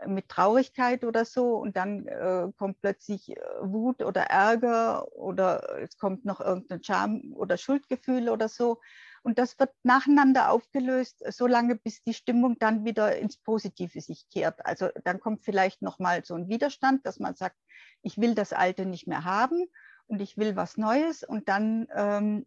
mit 0.05 0.29
Traurigkeit 0.29 1.03
oder 1.03 1.25
so 1.25 1.55
und 1.57 1.77
dann 1.77 2.07
äh, 2.07 2.47
kommt 2.57 2.81
plötzlich 2.81 3.29
äh, 3.29 3.39
Wut 3.61 4.03
oder 4.03 4.23
Ärger 4.23 5.11
oder 5.13 5.79
es 5.81 5.97
kommt 5.97 6.25
noch 6.25 6.41
irgendein 6.41 6.83
Scham 6.83 7.33
oder 7.33 7.57
Schuldgefühl 7.57 8.29
oder 8.29 8.49
so. 8.49 8.79
Und 9.23 9.39
das 9.39 9.57
wird 9.57 9.71
nacheinander 9.81 10.51
aufgelöst, 10.51 11.23
solange 11.29 11.75
bis 11.75 12.03
die 12.03 12.13
Stimmung 12.13 12.59
dann 12.59 12.85
wieder 12.85 13.17
ins 13.17 13.37
Positive 13.37 13.99
sich 13.99 14.29
kehrt. 14.29 14.63
Also 14.65 14.89
dann 15.03 15.19
kommt 15.19 15.43
vielleicht 15.43 15.81
nochmal 15.81 16.23
so 16.23 16.35
ein 16.35 16.47
Widerstand, 16.47 17.05
dass 17.07 17.19
man 17.19 17.35
sagt, 17.35 17.55
ich 18.03 18.19
will 18.19 18.35
das 18.35 18.53
Alte 18.53 18.85
nicht 18.85 19.07
mehr 19.07 19.23
haben 19.23 19.65
und 20.07 20.21
ich 20.21 20.37
will 20.37 20.55
was 20.55 20.77
Neues 20.77 21.23
und 21.23 21.49
dann 21.49 21.87
ähm, 21.95 22.45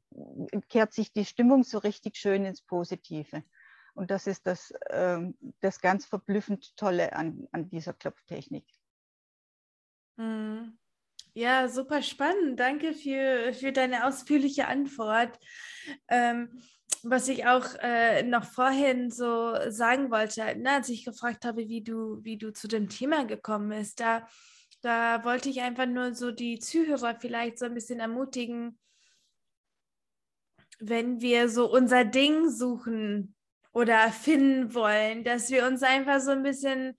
kehrt 0.69 0.93
sich 0.93 1.13
die 1.13 1.25
Stimmung 1.25 1.65
so 1.65 1.79
richtig 1.79 2.17
schön 2.17 2.45
ins 2.45 2.63
Positive. 2.63 3.43
Und 3.99 4.13
das 4.13 4.29
ist 4.29 4.47
das, 4.47 4.71
äh, 4.91 5.19
das 5.59 5.81
ganz 5.81 6.07
verblüffend 6.07 6.77
Tolle 6.77 7.15
an, 7.15 7.49
an 7.51 7.69
dieser 7.69 7.93
Klopftechnik. 7.93 8.65
Hm. 10.17 10.79
Ja, 11.35 11.69
super 11.69 12.01
spannend. 12.03 12.61
Danke 12.61 12.93
für, 12.93 13.53
für 13.53 13.73
deine 13.73 14.07
ausführliche 14.07 14.69
Antwort. 14.69 15.37
Ähm, 16.07 16.63
was 17.03 17.27
ich 17.27 17.47
auch 17.47 17.75
äh, 17.81 18.23
noch 18.23 18.45
vorhin 18.45 19.11
so 19.11 19.57
sagen 19.69 20.13
wollte, 20.13 20.57
ne, 20.57 20.75
als 20.75 20.89
ich 20.91 21.05
gefragt 21.05 21.45
habe, 21.45 21.69
wie 21.69 21.83
du, 21.83 22.23
wie 22.23 22.39
du 22.39 22.53
zu 22.53 22.69
dem 22.69 22.89
Thema 22.89 23.25
gekommen 23.25 23.71
bist, 23.71 23.99
da, 23.99 24.29
da 24.81 25.25
wollte 25.25 25.49
ich 25.49 25.61
einfach 25.61 25.87
nur 25.87 26.15
so 26.15 26.31
die 26.31 26.61
Zuhörer 26.61 27.19
vielleicht 27.19 27.59
so 27.59 27.65
ein 27.65 27.75
bisschen 27.75 27.99
ermutigen, 27.99 28.79
wenn 30.79 31.21
wir 31.21 31.49
so 31.49 31.69
unser 31.69 32.05
Ding 32.05 32.49
suchen, 32.49 33.35
oder 33.79 34.11
finden 34.11 34.75
wollen, 34.75 35.23
dass 35.23 35.51
wir 35.51 35.65
uns 35.65 35.85
einfach 35.85 36.21
so 36.21 36.33
ein 36.33 36.43
bisschen 36.43 36.97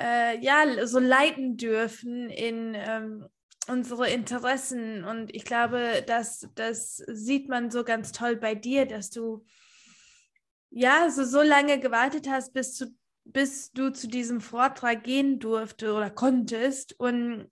äh, 0.00 0.36
ja 0.40 0.84
so 0.84 0.98
leiten 0.98 1.56
dürfen 1.56 2.28
in 2.28 2.74
ähm, 2.74 3.28
unsere 3.68 4.10
Interessen. 4.10 5.04
Und 5.04 5.32
ich 5.32 5.44
glaube, 5.44 6.02
dass 6.06 6.48
das 6.56 6.96
sieht 7.06 7.48
man 7.48 7.70
so 7.70 7.84
ganz 7.84 8.10
toll 8.10 8.34
bei 8.34 8.56
dir, 8.56 8.84
dass 8.84 9.10
du 9.10 9.44
ja 10.70 11.08
so 11.08 11.22
so 11.24 11.40
lange 11.40 11.78
gewartet 11.78 12.28
hast, 12.28 12.52
bis 12.52 12.74
zu 12.74 12.86
bis 13.24 13.70
du 13.72 13.90
zu 13.92 14.08
diesem 14.08 14.40
Vortrag 14.40 15.04
gehen 15.04 15.38
durfte 15.38 15.92
oder 15.92 16.10
konntest 16.10 16.98
und 16.98 17.48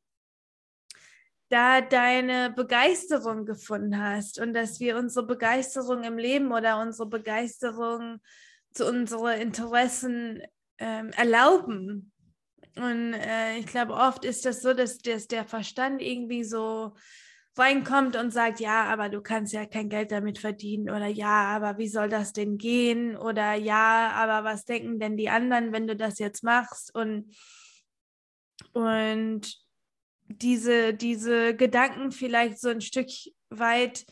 da 1.51 1.81
deine 1.83 2.51
Begeisterung 2.51 3.45
gefunden 3.45 4.03
hast 4.03 4.41
und 4.41 4.55
dass 4.55 4.81
wir 4.81 4.97
unsere 4.97 5.27
Begeisterung 5.27 6.03
im 6.03 6.19
Leben 6.19 6.51
oder 6.51 6.81
unsere 6.81 7.09
Begeisterung 7.09 8.21
zu 8.77 8.89
unseren 8.89 9.41
Interessen 9.41 10.43
ähm, 10.79 11.11
erlauben. 11.17 12.13
Und 12.77 13.15
äh, 13.15 13.59
ich 13.59 13.67
glaube, 13.67 13.95
oft 13.95 14.25
ist 14.25 14.45
das 14.45 14.61
so, 14.63 14.75
dass, 14.75 14.99
dass 14.99 15.27
der 15.27 15.45
Verstand 15.45 16.03
irgendwie 16.03 16.45
so, 16.45 16.93
reinkommt 17.59 18.17
und 18.17 18.33
sagt, 18.33 18.61
ja, 18.61 18.85
aber 18.85 19.09
du 19.09 19.23
kannst 19.23 19.53
ja 19.53 19.65
kein 19.67 19.89
Geld 19.89 20.13
damit 20.13 20.39
verdienen 20.39 20.91
oder 20.91 21.07
ja, 21.07 21.47
aber 21.49 21.79
wie 21.79 21.89
soll 21.89 22.09
das 22.09 22.33
denn 22.33 22.59
gehen 22.59 23.17
oder 23.17 23.55
ja, 23.55 24.11
aber 24.15 24.45
was 24.45 24.65
denken 24.65 24.99
denn 24.99 25.17
die 25.17 25.31
anderen, 25.31 25.73
wenn 25.73 25.87
du 25.87 25.97
das 25.97 26.19
jetzt 26.19 26.45
machst 26.45 26.95
und 26.95 27.35
und 28.73 29.43
diese, 30.29 30.93
diese 30.93 31.55
Gedanken 31.55 32.11
vielleicht 32.11 32.61
so 32.61 32.69
ein 32.69 32.81
Stück 32.81 33.09
weit 33.49 34.05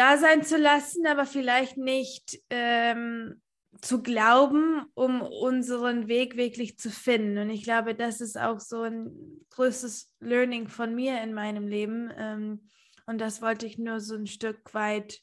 da 0.00 0.16
sein 0.16 0.42
zu 0.42 0.56
lassen, 0.56 1.06
aber 1.06 1.26
vielleicht 1.26 1.76
nicht 1.76 2.40
ähm, 2.48 3.42
zu 3.82 4.02
glauben, 4.02 4.86
um 4.94 5.20
unseren 5.20 6.08
Weg 6.08 6.38
wirklich 6.38 6.78
zu 6.78 6.90
finden. 6.90 7.36
Und 7.36 7.50
ich 7.50 7.64
glaube, 7.64 7.94
das 7.94 8.22
ist 8.22 8.38
auch 8.38 8.60
so 8.60 8.80
ein 8.80 9.44
größtes 9.50 10.14
Learning 10.20 10.68
von 10.68 10.94
mir 10.94 11.22
in 11.22 11.34
meinem 11.34 11.68
Leben. 11.68 12.10
Ähm, 12.16 12.70
und 13.04 13.20
das 13.20 13.42
wollte 13.42 13.66
ich 13.66 13.76
nur 13.76 14.00
so 14.00 14.14
ein 14.14 14.26
Stück 14.26 14.72
weit 14.72 15.20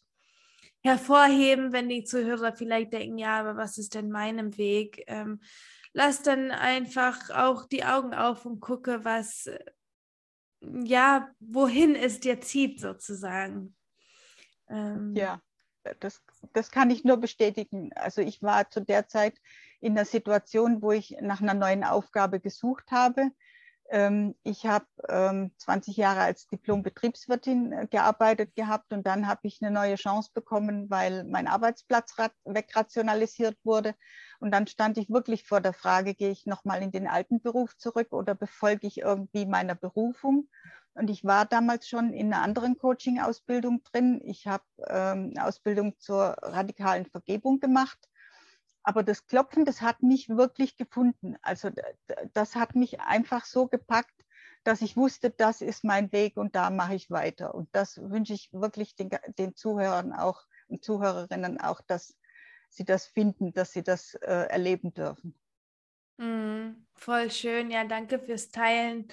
hervorheben, 0.83 1.73
wenn 1.73 1.89
die 1.89 2.03
Zuhörer 2.03 2.53
vielleicht 2.53 2.93
denken, 2.93 3.17
ja, 3.17 3.39
aber 3.39 3.57
was 3.57 3.79
ist 3.79 3.95
denn 3.95 4.11
meinem 4.11 4.57
Weg? 4.57 5.03
Ähm, 5.07 5.39
lass 5.93 6.21
dann 6.21 6.51
einfach 6.51 7.31
auch 7.31 7.65
die 7.65 7.83
Augen 7.83 8.13
auf 8.13 8.45
und 8.45 8.59
gucke, 8.59 9.03
was, 9.03 9.49
ja, 10.61 11.31
wohin 11.39 11.95
es 11.95 12.19
dir 12.19 12.39
zieht 12.41 12.79
sozusagen. 12.79 13.73
Ähm, 14.69 15.13
ja, 15.15 15.41
das, 15.99 16.21
das 16.53 16.71
kann 16.71 16.89
ich 16.89 17.03
nur 17.03 17.17
bestätigen. 17.17 17.91
Also 17.95 18.21
ich 18.21 18.41
war 18.41 18.69
zu 18.69 18.81
der 18.81 19.07
Zeit 19.07 19.39
in 19.79 19.93
einer 19.93 20.05
Situation, 20.05 20.81
wo 20.81 20.91
ich 20.91 21.17
nach 21.21 21.41
einer 21.41 21.53
neuen 21.53 21.83
Aufgabe 21.83 22.39
gesucht 22.39 22.91
habe. 22.91 23.31
Ähm, 23.89 24.35
ich 24.43 24.65
habe 24.65 24.85
20 25.57 25.97
ähm, 25.97 26.01
Jahre 26.01 26.21
als 26.21 26.47
Diplom-Betriebswirtin 26.47 27.71
äh, 27.71 27.87
gearbeitet 27.89 28.53
gehabt 28.55 28.91
und 28.91 29.07
dann 29.07 29.27
habe 29.27 29.41
ich 29.43 29.61
eine 29.61 29.71
neue 29.71 29.95
Chance 29.95 30.31
bekommen, 30.33 30.89
weil 30.89 31.23
mein 31.23 31.47
Arbeitsplatz 31.47 32.13
wegrationalisiert 32.43 33.57
wurde. 33.63 33.95
Und 34.39 34.51
dann 34.51 34.67
stand 34.67 34.97
ich 34.97 35.09
wirklich 35.09 35.45
vor 35.45 35.61
der 35.61 35.73
Frage, 35.73 36.15
gehe 36.15 36.31
ich 36.31 36.45
nochmal 36.45 36.83
in 36.83 36.91
den 36.91 37.07
alten 37.07 37.41
Beruf 37.41 37.77
zurück 37.77 38.11
oder 38.11 38.35
befolge 38.35 38.87
ich 38.87 38.99
irgendwie 38.99 39.45
meiner 39.45 39.75
Berufung? 39.75 40.49
Und 40.97 41.09
ich 41.09 41.23
war 41.23 41.45
damals 41.45 41.87
schon 41.87 42.11
in 42.11 42.33
einer 42.33 42.41
anderen 42.41 42.77
Coaching-Ausbildung 42.77 43.83
drin. 43.83 44.19
Ich 44.23 44.47
habe 44.47 44.63
ähm, 44.87 45.31
eine 45.35 45.45
Ausbildung 45.45 45.97
zur 45.99 46.35
radikalen 46.41 47.05
Vergebung 47.05 47.59
gemacht. 47.59 47.99
Aber 48.81 49.03
das 49.03 49.27
Klopfen, 49.27 49.63
das 49.63 49.81
hat 49.81 50.01
mich 50.01 50.29
wirklich 50.29 50.75
gefunden. 50.75 51.35
Also 51.41 51.69
das 52.33 52.55
hat 52.55 52.75
mich 52.75 52.99
einfach 53.01 53.45
so 53.45 53.67
gepackt, 53.67 54.25
dass 54.63 54.81
ich 54.81 54.97
wusste, 54.97 55.29
das 55.29 55.61
ist 55.61 55.83
mein 55.83 56.11
Weg 56.11 56.35
und 56.35 56.55
da 56.55 56.69
mache 56.71 56.95
ich 56.95 57.11
weiter. 57.11 57.53
Und 57.53 57.69
das 57.73 57.97
wünsche 57.97 58.33
ich 58.33 58.51
wirklich 58.51 58.95
den, 58.95 59.09
den 59.37 59.55
Zuhörern 59.55 60.13
auch 60.13 60.45
und 60.67 60.83
Zuhörerinnen 60.83 61.59
auch, 61.59 61.81
dass 61.81 62.17
sie 62.69 62.85
das 62.85 63.05
finden, 63.05 63.53
dass 63.53 63.71
sie 63.71 63.83
das 63.83 64.15
äh, 64.15 64.47
erleben 64.49 64.93
dürfen. 64.93 65.35
Mm, 66.17 66.85
voll 66.95 67.31
schön, 67.31 67.69
ja, 67.71 67.83
danke 67.83 68.19
fürs 68.19 68.49
Teilen. 68.49 69.07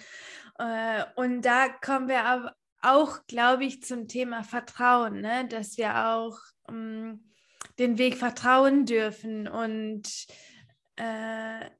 Äh, 0.58 1.04
und 1.16 1.42
da 1.42 1.68
kommen 1.68 2.08
wir 2.08 2.24
aber 2.24 2.56
auch, 2.82 3.26
glaube 3.26 3.64
ich, 3.64 3.82
zum 3.82 4.08
Thema 4.08 4.42
Vertrauen, 4.42 5.20
ne? 5.20 5.46
dass 5.48 5.76
wir 5.78 6.06
auch 6.08 6.38
ähm, 6.68 7.30
den 7.78 7.98
Weg 7.98 8.16
vertrauen 8.16 8.86
dürfen 8.86 9.48
und 9.48 10.02
äh, 10.96 11.70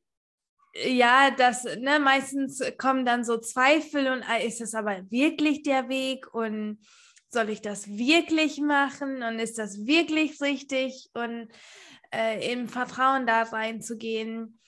ja, 0.86 1.30
das, 1.30 1.64
ne, 1.64 2.00
meistens 2.00 2.60
kommen 2.78 3.04
dann 3.04 3.22
so 3.24 3.38
Zweifel 3.38 4.08
und 4.08 4.24
ah, 4.28 4.38
ist 4.38 4.60
das 4.60 4.74
aber 4.74 5.08
wirklich 5.10 5.62
der 5.62 5.88
Weg 5.88 6.34
und 6.34 6.80
soll 7.28 7.50
ich 7.50 7.62
das 7.62 7.86
wirklich 7.86 8.60
machen 8.60 9.22
und 9.22 9.38
ist 9.38 9.58
das 9.58 9.86
wirklich 9.86 10.40
richtig 10.40 11.10
und 11.14 11.48
äh, 12.12 12.52
im 12.52 12.68
Vertrauen 12.68 13.24
da 13.26 13.42
reinzugehen 13.42 14.58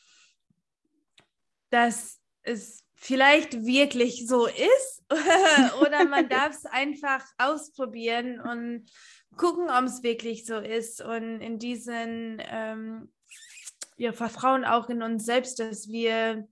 dass 1.71 2.21
es 2.43 2.85
vielleicht 2.95 3.65
wirklich 3.65 4.27
so 4.27 4.47
ist 4.47 5.03
oder 5.81 6.05
man 6.05 6.29
darf 6.29 6.51
es 6.51 6.67
einfach 6.67 7.25
ausprobieren 7.39 8.41
und 8.41 8.91
gucken, 9.37 9.69
ob 9.69 9.85
es 9.85 10.03
wirklich 10.03 10.47
so 10.47 10.59
ist. 10.59 11.01
Und 11.01 11.41
in 11.41 11.59
diesen, 11.59 12.43
ähm, 12.49 13.13
wir 13.97 14.13
vertrauen 14.13 14.65
auch 14.65 14.89
in 14.89 15.03
uns 15.03 15.25
selbst, 15.25 15.59
dass 15.59 15.89
wir 15.89 16.49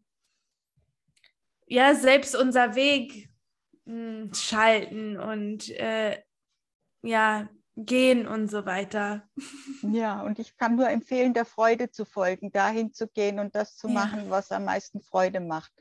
ja 1.66 1.94
selbst 1.94 2.37
unser 2.37 2.74
Weg 2.74 3.31
mh, 3.87 3.94
hm, 3.94 4.35
schalten 4.35 5.18
und 5.18 5.70
äh, 5.70 6.22
ja 7.03 7.48
gehen 7.76 8.26
und 8.26 8.48
so 8.48 8.66
weiter. 8.66 9.28
Ja, 9.82 10.22
und 10.22 10.38
ich 10.38 10.56
kann 10.56 10.76
nur 10.76 10.88
empfehlen, 10.88 11.34
der 11.34 11.44
Freude 11.44 11.90
zu 11.90 12.04
folgen, 12.04 12.52
dahin 12.52 12.92
zu 12.92 13.08
gehen 13.08 13.38
und 13.38 13.54
das 13.54 13.76
zu 13.76 13.88
ja. 13.88 13.94
machen, 13.94 14.30
was 14.30 14.52
am 14.52 14.64
meisten 14.64 15.00
Freude 15.00 15.40
macht. 15.40 15.72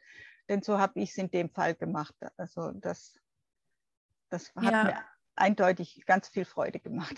Denn 0.49 0.61
so 0.61 0.79
habe 0.79 0.99
ich 0.99 1.11
es 1.11 1.17
in 1.17 1.29
dem 1.29 1.49
Fall 1.49 1.75
gemacht. 1.75 2.15
Also 2.37 2.71
das, 2.71 3.19
das 4.29 4.53
hat 4.55 4.63
ja. 4.71 4.83
mir 4.83 5.05
eindeutig 5.35 6.03
ganz 6.05 6.27
viel 6.27 6.45
Freude 6.45 6.79
gemacht. 6.79 7.15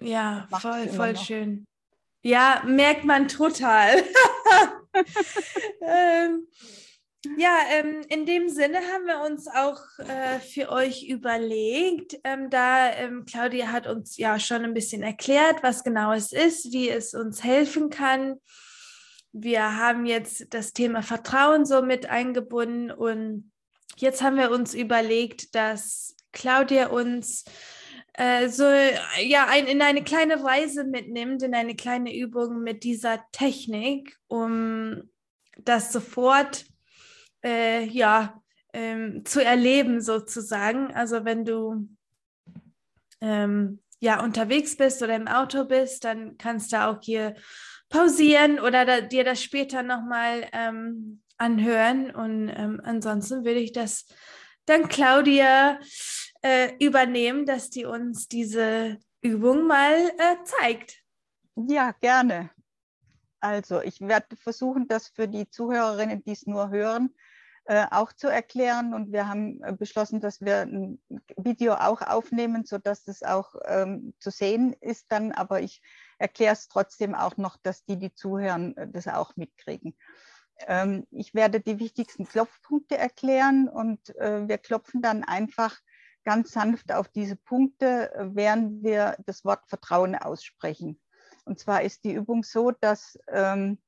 Ja, 0.00 0.46
voll, 0.50 0.88
voll 0.88 1.12
noch. 1.14 1.24
schön. 1.24 1.66
Ja, 2.22 2.62
merkt 2.66 3.04
man 3.04 3.28
total. 3.28 4.02
ähm, 5.80 6.46
ja, 7.36 7.58
ähm, 7.72 8.02
in 8.08 8.26
dem 8.26 8.48
Sinne 8.48 8.78
haben 8.78 9.06
wir 9.06 9.20
uns 9.26 9.48
auch 9.48 9.80
äh, 9.98 10.38
für 10.38 10.70
euch 10.70 11.02
überlegt, 11.08 12.16
ähm, 12.22 12.48
da 12.48 12.92
ähm, 12.92 13.24
Claudia 13.24 13.72
hat 13.72 13.88
uns 13.88 14.16
ja 14.16 14.38
schon 14.38 14.64
ein 14.64 14.74
bisschen 14.74 15.02
erklärt, 15.02 15.62
was 15.62 15.82
genau 15.82 16.12
es 16.12 16.32
ist, 16.32 16.72
wie 16.72 16.88
es 16.88 17.14
uns 17.14 17.42
helfen 17.42 17.90
kann. 17.90 18.36
Wir 19.32 19.76
haben 19.76 20.06
jetzt 20.06 20.54
das 20.54 20.72
Thema 20.72 21.02
Vertrauen 21.02 21.66
so 21.66 21.82
mit 21.82 22.08
eingebunden 22.08 22.92
und 22.92 23.50
jetzt 23.96 24.22
haben 24.22 24.36
wir 24.36 24.52
uns 24.52 24.74
überlegt, 24.74 25.56
dass 25.56 26.14
Claudia 26.32 26.86
uns 26.88 27.44
äh, 28.14 28.48
so 28.48 28.64
ja 29.20 29.46
ein, 29.48 29.66
in 29.66 29.82
eine 29.82 30.04
kleine 30.04 30.44
Reise 30.44 30.84
mitnimmt, 30.84 31.42
in 31.42 31.54
eine 31.54 31.74
kleine 31.74 32.16
Übung 32.16 32.62
mit 32.62 32.84
dieser 32.84 33.24
Technik, 33.32 34.16
um 34.28 35.10
das 35.56 35.92
sofort 35.92 36.64
äh, 37.48 37.84
ja, 37.84 38.42
ähm, 38.74 39.24
zu 39.24 39.42
erleben 39.42 40.00
sozusagen. 40.00 40.94
Also 40.94 41.24
wenn 41.24 41.44
du 41.44 41.88
ähm, 43.20 43.80
ja 44.00 44.22
unterwegs 44.22 44.76
bist 44.76 45.02
oder 45.02 45.16
im 45.16 45.28
Auto 45.28 45.64
bist, 45.64 46.04
dann 46.04 46.36
kannst 46.36 46.72
du 46.72 46.86
auch 46.86 46.98
hier 47.00 47.34
pausieren 47.88 48.60
oder 48.60 48.84
da, 48.84 49.00
dir 49.00 49.24
das 49.24 49.42
später 49.42 49.82
nochmal 49.82 50.46
ähm, 50.52 51.22
anhören. 51.38 52.10
Und 52.10 52.48
ähm, 52.50 52.80
ansonsten 52.84 53.44
würde 53.44 53.60
ich 53.60 53.72
das 53.72 54.06
dann 54.66 54.88
Claudia 54.88 55.80
äh, 56.42 56.72
übernehmen, 56.78 57.46
dass 57.46 57.70
die 57.70 57.86
uns 57.86 58.28
diese 58.28 58.98
Übung 59.22 59.66
mal 59.66 59.94
äh, 60.18 60.36
zeigt. 60.44 61.02
Ja, 61.56 61.92
gerne. 61.92 62.50
Also 63.40 63.80
ich 63.80 64.00
werde 64.00 64.36
versuchen, 64.36 64.86
das 64.88 65.08
für 65.08 65.28
die 65.28 65.48
Zuhörerinnen, 65.48 66.22
die 66.24 66.32
es 66.32 66.46
nur 66.46 66.70
hören, 66.70 67.14
äh, 67.68 67.84
auch 67.90 68.14
zu 68.14 68.28
erklären. 68.28 68.94
Und 68.94 69.12
wir 69.12 69.28
haben 69.28 69.62
äh, 69.62 69.74
beschlossen, 69.74 70.20
dass 70.20 70.40
wir 70.40 70.62
ein 70.62 71.02
Video 71.36 71.74
auch 71.74 72.00
aufnehmen, 72.00 72.64
sodass 72.64 73.04
das 73.04 73.22
auch 73.22 73.54
ähm, 73.66 74.14
zu 74.20 74.30
sehen 74.30 74.72
ist 74.80 75.12
dann. 75.12 75.32
Aber 75.32 75.60
ich 75.60 75.82
erkläre 76.16 76.54
es 76.54 76.68
trotzdem 76.68 77.14
auch 77.14 77.36
noch, 77.36 77.58
dass 77.58 77.84
die, 77.84 77.98
die 77.98 78.14
zuhören, 78.14 78.74
äh, 78.78 78.88
das 78.88 79.06
auch 79.06 79.36
mitkriegen. 79.36 79.94
Ähm, 80.66 81.06
ich 81.10 81.34
werde 81.34 81.60
die 81.60 81.78
wichtigsten 81.78 82.26
Klopfpunkte 82.26 82.96
erklären 82.96 83.68
und 83.68 84.16
äh, 84.16 84.48
wir 84.48 84.56
klopfen 84.56 85.02
dann 85.02 85.22
einfach 85.22 85.76
ganz 86.24 86.52
sanft 86.52 86.90
auf 86.90 87.08
diese 87.08 87.36
Punkte, 87.36 88.10
während 88.32 88.82
wir 88.82 89.16
das 89.26 89.44
Wort 89.44 89.68
Vertrauen 89.68 90.14
aussprechen. 90.14 90.98
Und 91.44 91.58
zwar 91.58 91.82
ist 91.82 92.04
die 92.04 92.14
Übung 92.14 92.44
so, 92.44 92.70
dass 92.70 93.18
ähm, 93.28 93.78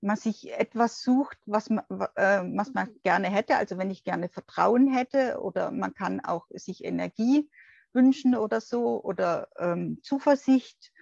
man 0.00 0.16
sich 0.16 0.52
etwas 0.52 1.02
sucht, 1.02 1.38
was 1.46 1.70
man, 1.70 1.84
äh, 2.16 2.42
was 2.56 2.72
man 2.74 2.88
gerne 3.02 3.28
hätte. 3.28 3.56
Also 3.56 3.78
wenn 3.78 3.90
ich 3.90 4.04
gerne 4.04 4.28
Vertrauen 4.28 4.92
hätte 4.92 5.40
oder 5.40 5.70
man 5.70 5.94
kann 5.94 6.20
auch 6.20 6.46
sich 6.50 6.84
Energie 6.84 7.50
wünschen 7.92 8.34
oder 8.34 8.60
so 8.60 9.02
oder 9.02 9.48
ähm, 9.58 9.98
Zuversicht 10.02 10.92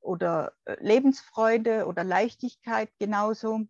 oder 0.00 0.52
äh, 0.64 0.76
Lebensfreude 0.80 1.86
oder 1.86 2.04
Leichtigkeit 2.04 2.90
genauso. 2.98 3.66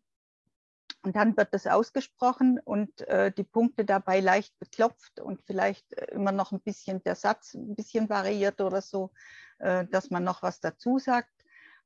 Und 1.03 1.15
dann 1.15 1.37
wird 1.37 1.55
das 1.55 1.67
ausgesprochen 1.67 2.59
und 2.65 3.07
äh, 3.09 3.31
die 3.33 3.45
Punkte 3.45 3.85
dabei 3.85 4.21
leicht 4.21 4.59
beklopft 4.59 5.21
und 5.21 5.43
vielleicht 5.43 5.93
äh, 5.95 6.07
immer 6.13 6.33
noch 6.33 6.53
ein 6.53 6.61
bisschen 6.61 7.03
der 7.03 7.15
Satz 7.15 7.55
ein 7.55 7.75
bisschen 7.75 8.09
variiert 8.09 8.61
oder 8.61 8.83
so, 8.83 9.13
äh, 9.59 9.87
dass 9.87 10.11
man 10.11 10.25
noch 10.25 10.43
was 10.43 10.61
dazu 10.61 10.99
sagt. 10.99 11.38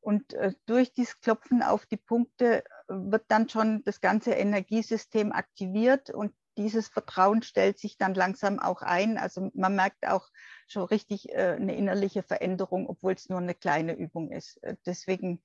Und 0.02 0.34
äh, 0.34 0.52
durch 0.66 0.92
dieses 0.92 1.20
Klopfen 1.20 1.62
auf 1.62 1.86
die 1.86 1.96
Punkte 1.96 2.64
wird 2.88 3.24
dann 3.28 3.48
schon 3.48 3.84
das 3.84 4.00
ganze 4.00 4.32
Energiesystem 4.32 5.32
aktiviert 5.32 6.10
und 6.10 6.34
dieses 6.56 6.88
Vertrauen 6.88 7.42
stellt 7.42 7.78
sich 7.78 7.96
dann 7.96 8.14
langsam 8.14 8.58
auch 8.58 8.82
ein. 8.82 9.16
Also 9.16 9.50
man 9.54 9.76
merkt 9.76 10.06
auch 10.06 10.28
schon 10.66 10.82
richtig 10.82 11.30
äh, 11.30 11.56
eine 11.56 11.76
innerliche 11.76 12.24
Veränderung, 12.24 12.88
obwohl 12.88 13.12
es 13.12 13.28
nur 13.28 13.38
eine 13.38 13.54
kleine 13.54 13.94
Übung 13.94 14.32
ist. 14.32 14.62
Äh, 14.64 14.76
deswegen 14.84 15.40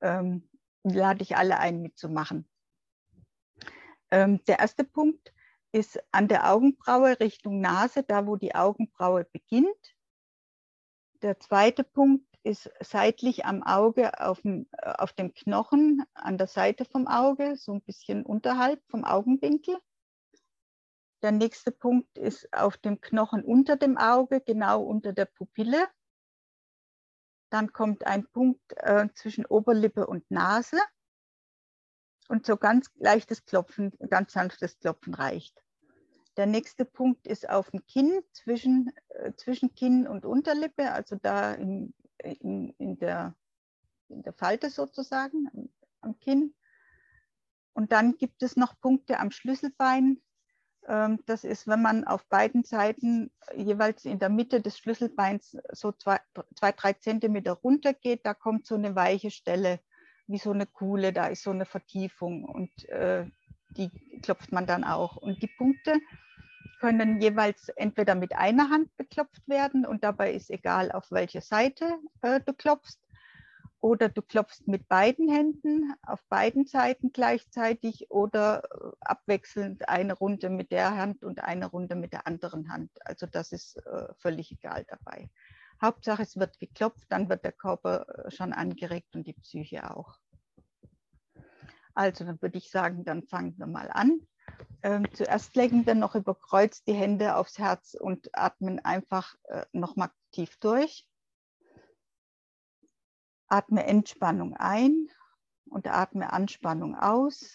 ähm, 0.00 0.48
lade 0.82 1.22
ich 1.22 1.36
alle 1.36 1.58
ein, 1.58 1.80
mitzumachen. 1.80 2.48
Ähm, 4.10 4.44
der 4.46 4.58
erste 4.58 4.82
Punkt 4.82 5.32
ist 5.72 6.02
an 6.10 6.26
der 6.26 6.50
Augenbraue 6.52 7.20
Richtung 7.20 7.60
Nase, 7.60 8.02
da 8.02 8.26
wo 8.26 8.34
die 8.34 8.56
Augenbraue 8.56 9.24
beginnt. 9.24 9.94
Der 11.22 11.38
zweite 11.38 11.84
Punkt 11.84 12.29
ist 12.42 12.70
seitlich 12.80 13.44
am 13.44 13.62
Auge 13.62 14.20
auf 14.20 14.40
dem, 14.42 14.66
äh, 14.72 14.92
auf 14.92 15.12
dem 15.12 15.34
Knochen 15.34 16.04
an 16.14 16.38
der 16.38 16.46
Seite 16.46 16.84
vom 16.84 17.06
Auge, 17.06 17.56
so 17.56 17.72
ein 17.72 17.82
bisschen 17.82 18.24
unterhalb 18.24 18.82
vom 18.88 19.04
Augenwinkel. 19.04 19.76
Der 21.22 21.32
nächste 21.32 21.70
Punkt 21.70 22.16
ist 22.16 22.50
auf 22.52 22.78
dem 22.78 23.00
Knochen 23.00 23.44
unter 23.44 23.76
dem 23.76 23.98
Auge, 23.98 24.40
genau 24.40 24.82
unter 24.82 25.12
der 25.12 25.26
Pupille. 25.26 25.86
Dann 27.50 27.72
kommt 27.72 28.06
ein 28.06 28.26
Punkt 28.26 28.72
äh, 28.76 29.08
zwischen 29.14 29.44
Oberlippe 29.44 30.06
und 30.06 30.30
Nase. 30.30 30.78
Und 32.28 32.46
so 32.46 32.56
ganz 32.56 32.90
leichtes 32.94 33.44
Klopfen, 33.44 33.92
ganz 34.08 34.32
sanftes 34.32 34.78
Klopfen 34.78 35.14
reicht. 35.14 35.60
Der 36.36 36.46
nächste 36.46 36.84
Punkt 36.84 37.26
ist 37.26 37.50
auf 37.50 37.70
dem 37.70 37.84
Kinn, 37.86 38.22
zwischen, 38.32 38.92
äh, 39.08 39.32
zwischen 39.34 39.74
Kinn 39.74 40.06
und 40.06 40.24
Unterlippe, 40.24 40.92
also 40.92 41.16
da 41.16 41.52
in, 41.52 41.92
in, 42.22 42.70
in, 42.78 42.98
der, 42.98 43.34
in 44.08 44.22
der 44.22 44.32
Falte 44.32 44.70
sozusagen, 44.70 45.48
am, 45.52 45.68
am 46.00 46.18
Kinn. 46.20 46.54
Und 47.72 47.92
dann 47.92 48.16
gibt 48.16 48.42
es 48.42 48.56
noch 48.56 48.78
Punkte 48.80 49.18
am 49.18 49.30
Schlüsselbein, 49.30 50.20
ähm, 50.86 51.20
das 51.26 51.44
ist, 51.44 51.66
wenn 51.68 51.82
man 51.82 52.04
auf 52.04 52.26
beiden 52.26 52.64
Seiten 52.64 53.30
jeweils 53.54 54.04
in 54.04 54.18
der 54.18 54.28
Mitte 54.28 54.60
des 54.60 54.78
Schlüsselbeins 54.78 55.56
so 55.72 55.92
zwei, 55.92 56.20
zwei, 56.56 56.72
drei 56.72 56.94
Zentimeter 56.94 57.52
runter 57.52 57.94
geht, 57.94 58.24
da 58.24 58.34
kommt 58.34 58.66
so 58.66 58.74
eine 58.74 58.94
weiche 58.94 59.30
Stelle, 59.30 59.80
wie 60.26 60.38
so 60.38 60.52
eine 60.52 60.66
Kuhle, 60.66 61.12
da 61.12 61.26
ist 61.26 61.42
so 61.42 61.50
eine 61.50 61.64
Vertiefung 61.64 62.44
und 62.44 62.88
äh, 62.88 63.26
die 63.70 63.90
klopft 64.22 64.52
man 64.52 64.66
dann 64.66 64.84
auch. 64.84 65.16
Und 65.16 65.42
die 65.42 65.50
Punkte 65.58 66.00
können 66.80 67.20
jeweils 67.20 67.68
entweder 67.76 68.14
mit 68.14 68.34
einer 68.34 68.70
Hand 68.70 68.96
beklopft 68.96 69.46
werden 69.46 69.84
und 69.84 70.02
dabei 70.02 70.32
ist 70.32 70.50
egal, 70.50 70.90
auf 70.90 71.10
welche 71.10 71.42
Seite 71.42 71.98
äh, 72.22 72.40
du 72.40 72.54
klopfst 72.54 72.98
oder 73.80 74.08
du 74.08 74.22
klopfst 74.22 74.66
mit 74.66 74.88
beiden 74.88 75.28
Händen 75.28 75.94
auf 76.02 76.24
beiden 76.28 76.66
Seiten 76.66 77.12
gleichzeitig 77.12 78.10
oder 78.10 78.62
äh, 78.64 78.90
abwechselnd 79.00 79.88
eine 79.90 80.14
Runde 80.14 80.48
mit 80.48 80.72
der 80.72 80.96
Hand 80.96 81.22
und 81.22 81.44
eine 81.44 81.66
Runde 81.66 81.96
mit 81.96 82.12
der 82.14 82.26
anderen 82.26 82.72
Hand. 82.72 82.90
Also 83.04 83.26
das 83.26 83.52
ist 83.52 83.76
äh, 83.86 84.14
völlig 84.18 84.50
egal 84.50 84.84
dabei. 84.88 85.28
Hauptsache, 85.82 86.22
es 86.22 86.38
wird 86.38 86.58
geklopft, 86.58 87.06
dann 87.10 87.28
wird 87.28 87.44
der 87.44 87.52
Körper 87.52 88.06
äh, 88.08 88.30
schon 88.30 88.54
angeregt 88.54 89.14
und 89.14 89.26
die 89.26 89.34
Psyche 89.34 89.94
auch. 89.94 90.18
Also 91.94 92.24
dann 92.24 92.40
würde 92.40 92.56
ich 92.56 92.70
sagen, 92.70 93.04
dann 93.04 93.22
fangen 93.24 93.58
wir 93.58 93.66
mal 93.66 93.90
an. 93.90 94.20
Ähm, 94.82 95.06
zuerst 95.12 95.54
legen 95.56 95.86
wir 95.86 95.94
noch 95.94 96.14
über 96.14 96.34
Kreuz 96.34 96.82
die 96.84 96.94
Hände 96.94 97.36
aufs 97.36 97.58
Herz 97.58 97.94
und 97.94 98.30
atmen 98.36 98.78
einfach 98.78 99.34
äh, 99.44 99.66
nochmal 99.72 100.10
tief 100.32 100.56
durch. 100.58 101.06
Atme 103.48 103.84
Entspannung 103.84 104.56
ein 104.56 105.08
und 105.66 105.86
atme 105.88 106.32
Anspannung 106.32 106.96
aus. 106.96 107.54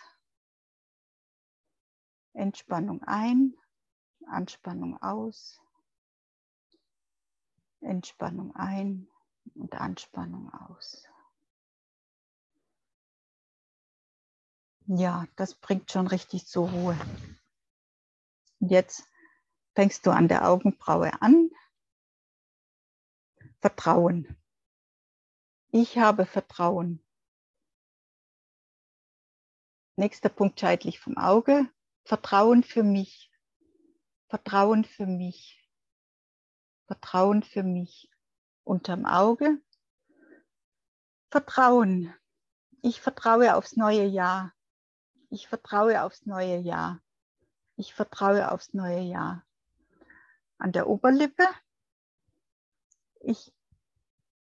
Entspannung 2.33 3.01
ein, 3.03 3.55
Anspannung 4.27 5.01
aus. 5.01 5.59
Entspannung 7.79 8.55
ein 8.55 9.07
und 9.53 9.73
Anspannung 9.75 10.51
aus. 10.53 11.07
Ja, 14.87 15.25
das 15.35 15.55
bringt 15.55 15.91
schon 15.91 16.05
richtig 16.05 16.45
zur 16.45 16.69
Ruhe. 16.69 16.97
Und 18.59 18.69
jetzt 18.69 19.03
fängst 19.73 20.05
du 20.05 20.11
an 20.11 20.27
der 20.27 20.47
Augenbraue 20.47 21.11
an. 21.21 21.49
Vertrauen. 23.61 24.37
Ich 25.71 25.97
habe 25.97 26.27
Vertrauen. 26.27 27.03
Nächster 29.95 30.29
Punkt 30.29 30.59
seitlich 30.59 30.99
vom 30.99 31.17
Auge. 31.17 31.67
Vertrauen 32.03 32.63
für 32.63 32.83
mich. 32.83 33.31
Vertrauen 34.27 34.85
für 34.85 35.07
mich. 35.07 35.67
Vertrauen 36.85 37.41
für 37.41 37.63
mich. 37.63 38.11
Unterm 38.63 39.05
Auge. 39.05 39.59
Vertrauen. 41.31 42.13
Ich 42.83 43.01
vertraue 43.01 43.55
aufs 43.55 43.75
neue 43.77 44.05
Jahr. 44.05 44.53
Ich 45.35 45.49
vertraue 45.49 46.01
aufs 46.01 46.25
neue 46.25 46.59
Jahr. 46.59 47.01
Ich 47.75 47.93
vertraue 47.93 48.53
aufs 48.53 48.73
neue 48.73 49.01
Jahr. 49.01 49.43
An 50.59 50.71
der 50.71 50.87
Oberlippe. 50.87 51.43
Ich 53.19 53.53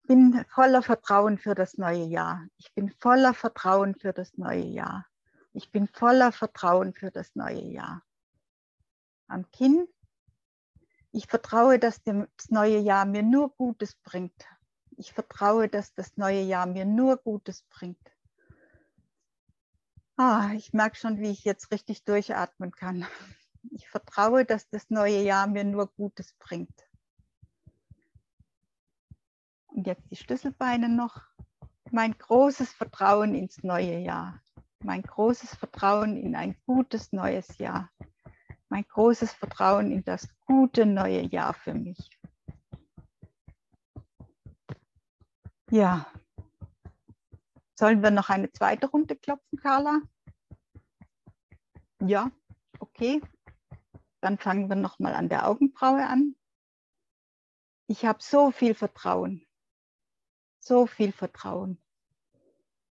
bin 0.03 0.45
voller 0.51 0.83
Vertrauen 0.83 1.39
für 1.39 1.55
das 1.55 1.79
neue 1.79 2.05
Jahr. 2.05 2.47
Ich 2.59 2.75
bin 2.75 2.91
voller 3.01 3.33
Vertrauen 3.33 3.95
für 3.95 4.13
das 4.13 4.37
neue 4.37 4.67
Jahr. 4.67 5.07
Ich 5.55 5.73
bin 5.73 5.89
voller 5.89 6.33
Vertrauen 6.33 6.93
für 6.93 7.11
das 7.11 7.35
neue 7.35 7.63
Jahr. 7.63 8.03
Am 9.27 9.51
Kinn. 9.53 9.89
Ich 11.13 11.29
vertraue, 11.29 11.79
dass 11.79 12.03
das 12.03 12.51
neue 12.51 12.79
Jahr 12.79 13.07
mir 13.07 13.23
nur 13.23 13.57
Gutes 13.57 13.95
bringt. 13.95 14.45
Ich 14.99 15.15
vertraue, 15.15 15.71
dass 15.71 15.95
das 15.95 16.19
neue 16.19 16.43
Jahr 16.43 16.67
mir 16.67 16.85
nur 16.85 17.17
Gutes 17.17 17.63
bringt. 17.71 18.14
Ah, 20.17 20.53
ich 20.55 20.73
merke 20.73 20.97
schon, 20.97 21.19
wie 21.19 21.31
ich 21.31 21.45
jetzt 21.45 21.73
richtig 21.73 22.05
durchatmen 22.05 22.71
kann. 22.71 23.07
Ich 23.73 23.89
vertraue, 23.89 24.45
dass 24.45 24.69
das 24.69 24.89
neue 24.89 25.23
Jahr 25.23 25.49
mir 25.49 25.65
nur 25.65 25.89
Gutes 25.89 26.35
bringt. 26.39 26.89
Und 29.67 29.89
jetzt 29.89 30.09
die 30.11 30.17
Schlüsselbeine 30.17 30.89
noch. 30.89 31.21
Mein 31.91 32.17
großes 32.17 32.73
Vertrauen 32.73 33.35
ins 33.35 33.65
neue 33.65 33.99
Jahr. 33.99 34.41
Mein 34.85 35.03
großes 35.03 35.57
Vertrauen 35.57 36.17
in 36.17 36.37
ein 36.37 36.57
gutes 36.65 37.13
neues 37.13 37.59
Jahr. 37.59 37.91
Mein 38.69 38.87
großes 38.87 39.33
Vertrauen 39.33 39.91
in 39.91 40.05
das 40.05 40.29
gute 40.47 40.87
neue 40.87 41.23
Jahr 41.23 41.55
für 41.55 41.75
mich. 41.75 42.11
Ja. 45.71 46.07
Sollen 47.75 48.03
wir 48.03 48.11
noch 48.11 48.29
eine 48.31 48.53
zweite 48.53 48.87
Runde 48.87 49.17
klopfen, 49.17 49.59
Carla? 49.59 50.01
Ja, 52.01 52.31
okay. 52.79 53.21
Dann 54.21 54.39
fangen 54.39 54.69
wir 54.69 54.77
noch 54.77 54.99
mal 54.99 55.15
an 55.15 55.29
der 55.29 55.49
Augenbraue 55.49 56.07
an. 56.07 56.37
Ich 57.87 58.05
habe 58.05 58.23
so 58.23 58.51
viel 58.51 58.75
Vertrauen. 58.75 59.47
So 60.61 60.87
viel 60.87 61.13
Vertrauen. 61.13 61.83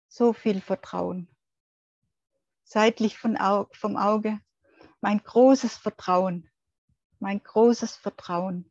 So 0.08 0.34
viel 0.34 0.62
Vertrauen. 0.62 1.28
Seitlich 2.64 3.18
vom 3.18 3.36
Auge. 3.38 4.40
Mein 5.02 5.24
großes 5.24 5.78
Vertrauen. 5.78 6.50
Mein 7.20 7.42
großes 7.42 7.96
Vertrauen. 7.96 8.70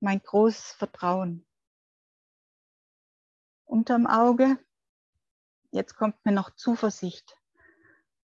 Mein 0.00 0.22
großes 0.22 0.72
Vertrauen. 0.72 1.44
Unterm 3.64 4.06
Auge. 4.06 4.58
Jetzt 5.70 5.96
kommt 5.96 6.24
mir 6.24 6.32
noch 6.32 6.54
Zuversicht. 6.54 7.36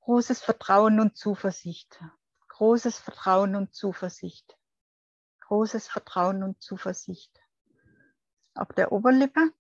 Großes 0.01 0.43
Vertrauen 0.43 1.01
und 1.01 1.17
Zuversicht. 1.17 2.03
Großes 2.49 2.99
Vertrauen 2.99 3.57
und 3.57 3.75
Zuversicht. 3.75 4.57
Großes 5.41 5.89
Vertrauen 5.89 6.43
und 6.43 6.63
Zuversicht. 6.63 7.41
Auf 8.55 8.69
der 8.69 8.93
Oberlippe 8.93 9.53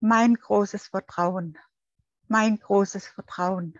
mein 0.00 0.34
großes 0.34 0.88
Vertrauen, 0.88 1.58
mein 2.26 2.58
großes 2.58 3.06
Vertrauen, 3.06 3.78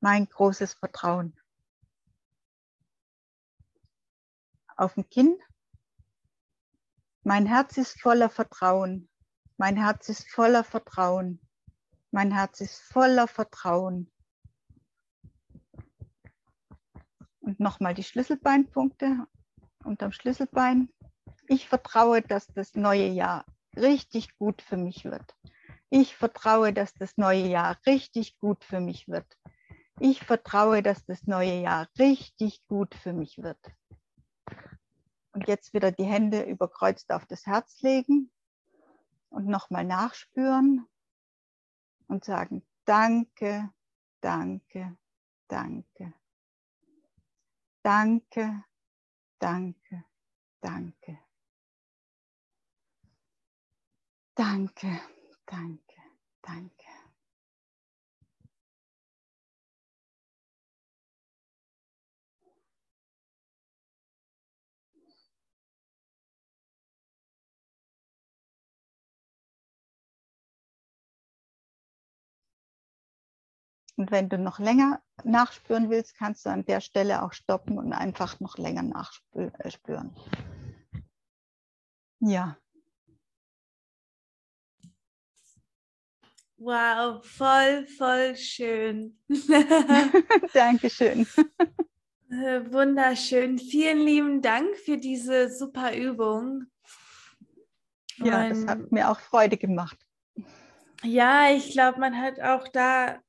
mein 0.00 0.26
großes 0.26 0.74
Vertrauen. 0.74 1.38
Auf 4.76 4.94
dem 4.94 5.08
Kinn, 5.10 5.38
mein 7.28 7.44
Herz 7.44 7.76
ist 7.76 8.00
voller 8.00 8.30
Vertrauen, 8.30 9.06
mein 9.58 9.76
Herz 9.76 10.08
ist 10.08 10.30
voller 10.30 10.64
Vertrauen, 10.64 11.42
mein 12.10 12.32
Herz 12.32 12.62
ist 12.62 12.80
voller 12.80 13.28
Vertrauen. 13.28 14.10
Und 17.40 17.60
nochmal 17.60 17.92
die 17.92 18.02
Schlüsselbeinpunkte 18.02 19.26
unterm 19.84 20.12
Schlüsselbein. 20.12 20.88
Ich 21.48 21.68
vertraue, 21.68 22.22
dass 22.22 22.46
das 22.46 22.74
neue 22.74 23.08
Jahr 23.08 23.44
richtig 23.76 24.34
gut 24.38 24.62
für 24.62 24.78
mich 24.78 25.04
wird. 25.04 25.36
Ich 25.90 26.16
vertraue, 26.16 26.72
dass 26.72 26.94
das 26.94 27.18
neue 27.18 27.46
Jahr 27.46 27.76
richtig 27.84 28.38
gut 28.38 28.64
für 28.64 28.80
mich 28.80 29.06
wird. 29.06 29.36
Ich 30.00 30.24
vertraue, 30.24 30.82
dass 30.82 31.04
das 31.04 31.26
neue 31.26 31.60
Jahr 31.60 31.88
richtig 31.98 32.66
gut 32.68 32.94
für 32.94 33.12
mich 33.12 33.36
wird. 33.36 33.60
Und 35.38 35.46
jetzt 35.46 35.72
wieder 35.72 35.92
die 35.92 36.04
Hände 36.04 36.42
überkreuzt 36.42 37.12
auf 37.12 37.24
das 37.24 37.46
Herz 37.46 37.80
legen 37.80 38.28
und 39.30 39.46
nochmal 39.46 39.84
nachspüren 39.84 40.84
und 42.08 42.24
sagen, 42.24 42.66
danke, 42.84 43.72
danke, 44.20 44.98
danke. 45.46 46.12
Danke, 47.84 48.64
danke, 49.38 50.04
danke. 50.60 51.18
Danke, 54.34 55.00
danke, 55.46 56.02
danke. 56.42 56.87
Und 73.98 74.12
wenn 74.12 74.28
du 74.28 74.38
noch 74.38 74.60
länger 74.60 75.02
nachspüren 75.24 75.90
willst, 75.90 76.16
kannst 76.16 76.46
du 76.46 76.50
an 76.50 76.64
der 76.64 76.80
Stelle 76.80 77.24
auch 77.24 77.32
stoppen 77.32 77.78
und 77.78 77.92
einfach 77.92 78.38
noch 78.38 78.56
länger 78.56 78.84
nachspüren. 78.84 80.14
Ja. 82.20 82.56
Wow, 86.58 87.26
voll, 87.26 87.88
voll 87.88 88.36
schön. 88.36 89.18
Dankeschön. 90.54 91.26
Äh, 92.30 92.60
wunderschön. 92.72 93.58
Vielen 93.58 93.98
lieben 93.98 94.42
Dank 94.42 94.76
für 94.76 94.96
diese 94.96 95.50
super 95.50 95.96
Übung. 95.96 96.66
Ja, 98.18 98.48
das 98.48 98.64
hat 98.64 98.92
mir 98.92 99.10
auch 99.10 99.18
Freude 99.18 99.56
gemacht. 99.56 99.98
Ja, 101.02 101.50
ich 101.50 101.72
glaube, 101.72 101.98
man 101.98 102.16
hat 102.16 102.40
auch 102.40 102.68
da 102.68 103.20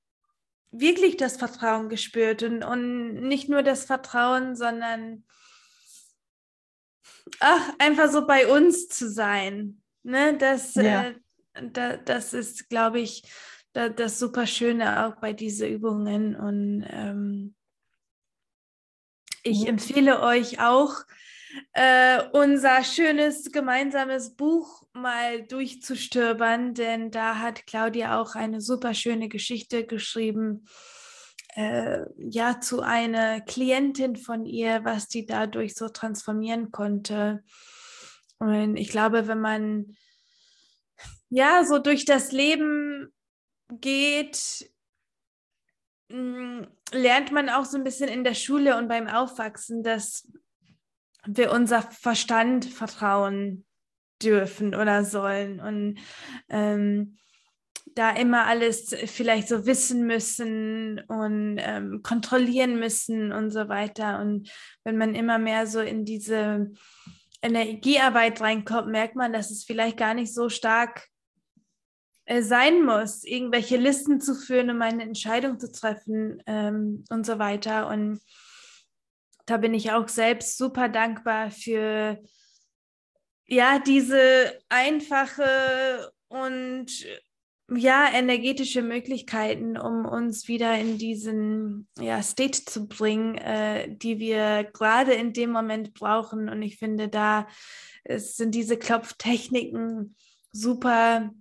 wirklich 0.72 1.18
das 1.18 1.38
Vertrauen 1.38 1.90
gespürt 1.90 2.44
und, 2.44 2.64
und 2.64 3.14
nicht 3.14 3.50
nur 3.50 3.64
das 3.64 3.86
Vertrauen, 3.86 4.56
sondern 4.56 5.24
ach, 7.40 7.70
einfach 7.80 8.10
so 8.12 8.26
bei 8.26 8.48
uns 8.48 8.88
zu 8.88 9.10
sein. 9.10 9.82
Ne? 10.04 10.38
Das, 10.38 10.76
ja. 10.76 11.08
äh, 11.08 11.16
da, 11.72 11.98
das 11.98 12.34
ist, 12.34 12.70
glaube 12.70 13.00
ich, 13.00 13.24
da, 13.74 13.90
das 13.90 14.20
super 14.20 14.48
Schöne 14.48 15.06
auch 15.06 15.16
bei 15.20 15.34
diesen 15.34 15.70
Übungen. 15.70 16.36
Und 16.36 16.86
ähm, 16.90 17.56
ich 19.44 19.64
ja. 19.64 19.70
empfehle 19.70 20.22
euch 20.22 20.60
auch, 20.60 20.96
äh, 21.74 22.22
unser 22.32 22.84
schönes 22.84 23.52
gemeinsames 23.52 24.36
Buch 24.36 24.84
mal 24.94 25.44
durchzustöbern, 25.44 26.74
denn 26.74 27.12
da 27.12 27.40
hat 27.40 27.66
Claudia 27.66 28.20
auch 28.20 28.36
eine 28.36 28.62
super 28.62 28.94
schöne 28.94 29.30
Geschichte 29.30 29.86
geschrieben. 29.86 30.66
Äh, 31.56 32.06
ja, 32.18 32.60
zu 32.60 32.82
einer 32.82 33.42
Klientin 33.42 34.16
von 34.16 34.46
ihr, 34.46 34.86
was 34.86 35.08
die 35.08 35.26
dadurch 35.26 35.76
so 35.76 35.90
transformieren 35.90 36.72
konnte. 36.72 37.44
Und 38.38 38.78
ich 38.78 38.90
glaube, 38.90 39.28
wenn 39.28 39.42
man 39.42 39.98
ja 41.30 41.64
so 41.66 41.80
durch 41.80 42.06
das 42.06 42.32
Leben 42.32 43.12
geht, 43.70 44.72
mm, 46.10 46.62
lernt 46.92 47.32
man 47.32 47.50
auch 47.50 47.66
so 47.66 47.78
ein 47.78 47.84
bisschen 47.84 48.10
in 48.10 48.24
der 48.24 48.36
Schule 48.36 48.78
und 48.78 48.88
beim 48.88 49.08
Aufwachsen, 49.08 49.84
dass 49.84 50.28
wir 51.38 51.52
unser 51.52 51.82
Verstand 51.82 52.66
vertrauen 52.66 53.66
dürfen 54.22 54.76
oder 54.76 55.06
sollen 55.06 55.60
und 55.60 56.00
ähm, 56.50 57.18
da 57.96 58.12
immer 58.12 58.46
alles 58.46 58.96
vielleicht 59.06 59.48
so 59.48 59.66
wissen 59.66 60.06
müssen 60.06 61.00
und 61.08 61.58
ähm, 61.60 62.02
kontrollieren 62.04 62.80
müssen 62.80 63.32
und 63.32 63.52
so 63.52 63.68
weiter. 63.68 64.20
Und 64.20 64.50
wenn 64.84 64.98
man 64.98 65.16
immer 65.16 65.40
mehr 65.40 65.68
so 65.68 65.80
in 65.80 66.06
diese 66.06 66.72
Energiearbeit 67.42 68.42
reinkommt, 68.42 68.88
merkt 68.88 69.16
man, 69.16 69.34
dass 69.34 69.50
es 69.50 69.64
vielleicht 69.64 69.98
gar 69.98 70.14
nicht 70.14 70.34
so 70.34 70.50
stark 70.50 71.08
äh, 72.26 72.42
sein 72.42 72.84
muss, 72.84 73.24
irgendwelche 73.24 73.78
Listen 73.78 74.22
zu 74.22 74.36
führen, 74.36 74.70
um 74.70 74.82
eine 74.82 75.04
Entscheidung 75.04 75.60
zu 75.60 75.72
treffen 75.72 76.44
ähm, 76.46 77.04
und 77.10 77.26
so 77.26 77.40
weiter. 77.40 77.88
Und 77.88 78.20
da 79.50 79.58
bin 79.58 79.74
ich 79.74 79.92
auch 79.92 80.08
selbst 80.08 80.58
super 80.58 80.90
dankbar 80.90 81.52
für 81.52 82.22
ja, 83.48 83.80
diese 83.80 84.60
einfache 84.70 86.12
und 86.28 86.88
ja, 87.72 88.10
energetische 88.12 88.82
Möglichkeiten, 88.82 89.78
um 89.78 90.06
uns 90.06 90.48
wieder 90.48 90.78
in 90.78 90.98
diesen 90.98 91.88
ja, 92.00 92.22
State 92.22 92.66
zu 92.66 92.88
bringen, 92.88 93.36
äh, 93.36 93.96
die 93.96 94.20
wir 94.20 94.64
gerade 94.74 95.14
in 95.14 95.34
dem 95.34 95.52
Moment 95.52 95.94
brauchen. 95.94 96.50
Und 96.50 96.62
ich 96.62 96.78
finde, 96.78 97.10
da 97.10 97.48
sind 98.08 98.56
diese 98.56 98.78
Klopftechniken 98.78 100.16
super, 100.52 101.32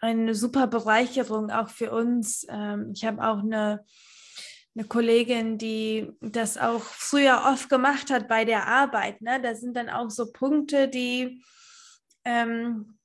eine 0.00 0.34
super 0.34 0.66
Bereicherung 0.66 1.50
auch 1.50 1.70
für 1.70 1.90
uns. 1.90 2.46
Ähm, 2.50 2.92
ich 2.94 3.04
habe 3.04 3.26
auch 3.26 3.38
eine 3.38 3.84
eine 4.76 4.86
Kollegin, 4.86 5.56
die 5.56 6.12
das 6.20 6.58
auch 6.58 6.82
früher 6.82 7.44
oft 7.46 7.68
gemacht 7.68 8.10
hat 8.10 8.28
bei 8.28 8.44
der 8.44 8.66
Arbeit. 8.66 9.20
Ne? 9.22 9.40
Da 9.40 9.54
sind 9.54 9.76
dann 9.76 9.88
auch 9.88 10.10
so 10.10 10.32
Punkte, 10.32 10.88
die, 10.88 11.44
ähm, 12.24 12.98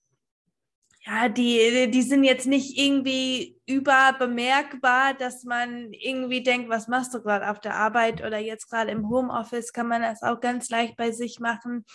ja, 1.05 1.29
die, 1.29 1.89
die 1.91 2.01
sind 2.01 2.23
jetzt 2.23 2.47
nicht 2.47 2.77
irgendwie 2.77 3.59
überbemerkbar, 3.67 5.13
dass 5.13 5.43
man 5.43 5.93
irgendwie 5.93 6.41
denkt, 6.41 6.69
was 6.69 6.87
machst 6.87 7.13
du 7.13 7.21
gerade 7.21 7.49
auf 7.49 7.59
der 7.59 7.75
Arbeit 7.75 8.23
oder 8.23 8.39
jetzt 8.39 8.69
gerade 8.69 8.91
im 8.91 9.09
Homeoffice 9.09 9.71
kann 9.71 9.87
man 9.87 10.01
das 10.01 10.23
auch 10.23 10.39
ganz 10.39 10.69
leicht 10.69 10.97
bei 10.97 11.11
sich 11.11 11.39
machen. 11.39 11.85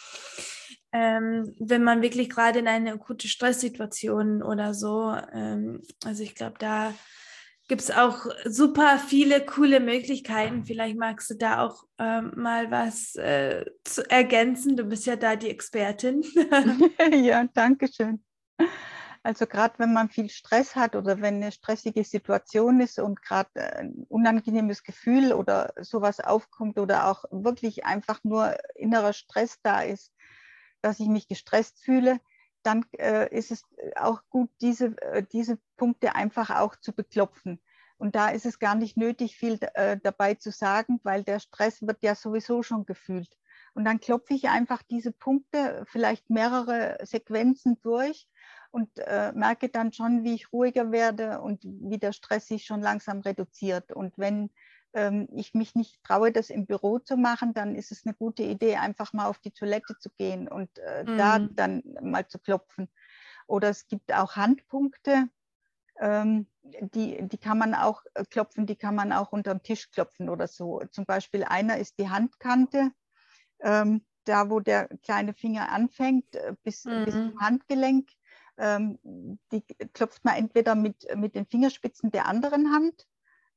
Ähm, 0.92 1.52
wenn 1.58 1.82
man 1.82 2.02
wirklich 2.02 2.30
gerade 2.30 2.60
in 2.60 2.68
eine 2.68 2.92
akute 2.92 3.26
Stresssituation 3.26 4.44
oder 4.44 4.72
so, 4.72 5.12
ähm, 5.32 5.82
also 6.04 6.22
ich 6.22 6.36
glaube, 6.36 6.54
da 6.60 6.94
gibt 7.68 7.80
es 7.80 7.90
auch 7.90 8.26
super 8.44 8.98
viele 8.98 9.44
coole 9.44 9.80
Möglichkeiten. 9.80 10.64
Vielleicht 10.64 10.96
magst 10.96 11.30
du 11.30 11.34
da 11.34 11.64
auch 11.64 11.84
ähm, 11.98 12.32
mal 12.36 12.70
was 12.70 13.14
äh, 13.16 13.64
zu 13.84 14.08
ergänzen. 14.10 14.76
Du 14.76 14.84
bist 14.84 15.06
ja 15.06 15.16
da 15.16 15.36
die 15.36 15.50
Expertin. 15.50 16.22
ja, 17.12 17.44
danke 17.54 17.88
schön. 17.88 18.22
Also 19.22 19.46
gerade 19.46 19.78
wenn 19.78 19.94
man 19.94 20.10
viel 20.10 20.28
Stress 20.28 20.76
hat 20.76 20.94
oder 20.94 21.22
wenn 21.22 21.36
eine 21.36 21.50
stressige 21.50 22.04
Situation 22.04 22.80
ist 22.80 22.98
und 22.98 23.22
gerade 23.22 23.78
ein 23.78 24.04
unangenehmes 24.10 24.82
Gefühl 24.82 25.32
oder 25.32 25.72
sowas 25.80 26.20
aufkommt 26.20 26.78
oder 26.78 27.08
auch 27.08 27.24
wirklich 27.30 27.86
einfach 27.86 28.22
nur 28.22 28.54
innerer 28.74 29.14
Stress 29.14 29.58
da 29.62 29.80
ist, 29.80 30.12
dass 30.82 31.00
ich 31.00 31.06
mich 31.06 31.26
gestresst 31.26 31.82
fühle, 31.82 32.20
dann 32.66 32.84
äh, 32.98 33.28
ist 33.36 33.50
es 33.50 33.64
auch 33.96 34.22
gut, 34.30 34.50
diese, 34.60 34.96
äh, 35.02 35.22
diese 35.22 35.58
Punkte 35.76 36.14
einfach 36.14 36.50
auch 36.50 36.76
zu 36.76 36.92
beklopfen. 36.92 37.60
Und 37.96 38.16
da 38.16 38.30
ist 38.30 38.46
es 38.46 38.58
gar 38.58 38.74
nicht 38.74 38.96
nötig, 38.96 39.36
viel 39.36 39.58
äh, 39.74 39.98
dabei 40.02 40.34
zu 40.34 40.50
sagen, 40.50 41.00
weil 41.04 41.22
der 41.22 41.38
Stress 41.38 41.80
wird 41.82 42.02
ja 42.02 42.14
sowieso 42.14 42.62
schon 42.62 42.86
gefühlt. 42.86 43.36
Und 43.74 43.84
dann 43.84 44.00
klopfe 44.00 44.34
ich 44.34 44.48
einfach 44.48 44.82
diese 44.82 45.12
Punkte, 45.12 45.84
vielleicht 45.86 46.30
mehrere 46.30 46.98
Sequenzen 47.02 47.80
durch 47.82 48.28
und 48.70 48.90
äh, 48.98 49.32
merke 49.32 49.68
dann 49.68 49.92
schon, 49.92 50.24
wie 50.24 50.34
ich 50.34 50.52
ruhiger 50.52 50.90
werde 50.90 51.40
und 51.40 51.62
wie 51.64 51.98
der 51.98 52.12
Stress 52.12 52.48
sich 52.48 52.64
schon 52.64 52.82
langsam 52.82 53.20
reduziert. 53.20 53.92
Und 53.92 54.18
wenn 54.18 54.50
ähm, 54.94 55.28
ich 55.34 55.54
mich 55.54 55.74
nicht 55.74 56.02
traue, 56.02 56.32
das 56.32 56.50
im 56.50 56.66
Büro 56.66 56.98
zu 56.98 57.16
machen, 57.16 57.52
dann 57.52 57.74
ist 57.74 57.92
es 57.92 58.06
eine 58.06 58.14
gute 58.14 58.44
Idee, 58.44 58.76
einfach 58.76 59.12
mal 59.12 59.26
auf 59.26 59.38
die 59.38 59.50
Toilette 59.50 59.98
zu 59.98 60.08
gehen 60.10 60.48
und 60.48 60.78
äh, 60.78 61.04
mhm. 61.04 61.18
da 61.18 61.38
dann 61.38 61.82
mal 62.00 62.26
zu 62.26 62.38
klopfen. 62.38 62.88
Oder 63.46 63.68
es 63.68 63.86
gibt 63.86 64.12
auch 64.14 64.36
Handpunkte, 64.36 65.28
ähm, 66.00 66.46
die, 66.62 67.18
die 67.28 67.38
kann 67.38 67.58
man 67.58 67.74
auch 67.74 68.02
äh, 68.14 68.24
klopfen, 68.24 68.66
die 68.66 68.76
kann 68.76 68.94
man 68.94 69.12
auch 69.12 69.32
unter 69.32 69.54
den 69.54 69.62
Tisch 69.62 69.90
klopfen 69.90 70.28
oder 70.28 70.46
so. 70.46 70.80
Zum 70.90 71.04
Beispiel 71.04 71.44
einer 71.44 71.78
ist 71.78 71.98
die 71.98 72.08
Handkante, 72.08 72.90
ähm, 73.60 74.04
da 74.24 74.48
wo 74.48 74.60
der 74.60 74.88
kleine 75.02 75.34
Finger 75.34 75.70
anfängt, 75.70 76.34
äh, 76.36 76.54
bis, 76.62 76.84
mhm. 76.84 77.04
bis 77.04 77.14
zum 77.14 77.40
Handgelenk. 77.40 78.08
Ähm, 78.56 79.00
die 79.50 79.62
klopft 79.92 80.24
man 80.24 80.36
entweder 80.36 80.76
mit, 80.76 81.04
mit 81.16 81.34
den 81.34 81.46
Fingerspitzen 81.46 82.12
der 82.12 82.26
anderen 82.26 82.72
Hand 82.72 83.06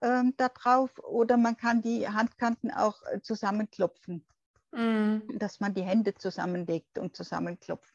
ähm, 0.02 0.34
da 0.38 0.50
drauf 0.50 0.98
oder 1.00 1.38
man 1.38 1.58
kann 1.58 1.82
die 1.82 2.08
Handkanten 2.08 2.72
auch 2.72 3.02
äh, 3.12 3.22
zusammenklopfen, 3.22 4.26
mhm. 4.72 5.24
dass 5.38 5.60
man 5.60 5.74
die 5.74 5.84
Hände 5.84 6.16
zusammenlegt 6.16 6.98
und 6.98 7.16
zusammenklopft. 7.16 7.94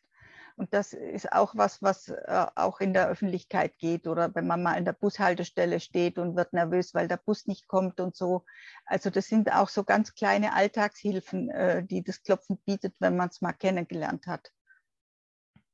Und 0.56 0.74
das 0.74 0.92
ist 0.92 1.32
auch 1.32 1.56
was, 1.56 1.82
was 1.82 2.08
äh, 2.08 2.46
auch 2.54 2.80
in 2.80 2.92
der 2.92 3.08
Öffentlichkeit 3.08 3.78
geht 3.78 4.06
oder 4.06 4.34
wenn 4.34 4.46
man 4.46 4.62
mal 4.62 4.76
in 4.76 4.84
der 4.84 4.92
Bushaltestelle 4.92 5.80
steht 5.80 6.18
und 6.18 6.36
wird 6.36 6.52
nervös, 6.52 6.92
weil 6.94 7.08
der 7.08 7.16
Bus 7.16 7.46
nicht 7.46 7.68
kommt 7.68 8.00
und 8.00 8.14
so. 8.14 8.44
Also 8.84 9.08
das 9.08 9.26
sind 9.26 9.50
auch 9.52 9.68
so 9.68 9.82
ganz 9.84 10.14
kleine 10.14 10.52
Alltagshilfen, 10.52 11.48
äh, 11.50 11.84
die 11.84 12.02
das 12.02 12.22
Klopfen 12.22 12.58
bietet, 12.58 12.94
wenn 12.98 13.16
man 13.16 13.30
es 13.30 13.40
mal 13.40 13.52
kennengelernt 13.52 14.26
hat. 14.26 14.52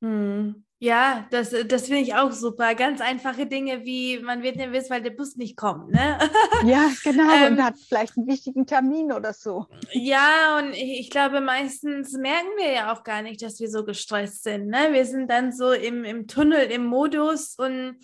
Hm. 0.01 0.65
Ja, 0.81 1.27
das, 1.33 1.53
das 1.67 1.87
finde 1.87 2.03
ich 2.03 2.15
auch 2.15 2.31
super. 2.31 2.77
Ganz 2.77 3.01
einfache 3.01 3.47
Dinge 3.47 3.85
wie, 3.85 4.21
man 4.21 4.45
wird 4.45 4.57
nervös, 4.57 4.89
weil 4.91 5.03
der 5.03 5.11
Bus 5.11 5.35
nicht 5.37 5.57
kommt. 5.57 5.91
Ne? 5.91 6.19
Ja, 6.65 6.91
genau. 7.05 7.33
ähm, 7.33 7.53
und 7.53 7.65
hat 7.65 7.79
vielleicht 7.79 8.17
einen 8.17 8.27
wichtigen 8.27 8.67
Termin 8.67 9.13
oder 9.13 9.33
so. 9.33 9.67
Ja, 9.93 10.59
und 10.59 10.73
ich, 10.73 11.01
ich, 11.01 11.11
glaube, 11.11 11.41
meistens 11.41 12.13
merken 12.13 12.49
wir 12.57 12.73
ja 12.73 12.93
auch 12.93 13.05
gar 13.05 13.23
nicht, 13.23 13.43
dass 13.43 13.61
wir 13.61 13.71
so 13.71 13.85
gestresst 13.85 14.45
sind. 14.45 14.67
Ne? 14.69 14.89
Wir 14.93 15.05
sind 15.05 15.29
dann 15.31 15.53
so 15.53 15.73
im, 15.73 16.05
im 16.05 16.27
Tunnel, 16.27 16.71
im 16.71 16.87
Modus 16.87 17.57
und 17.57 17.99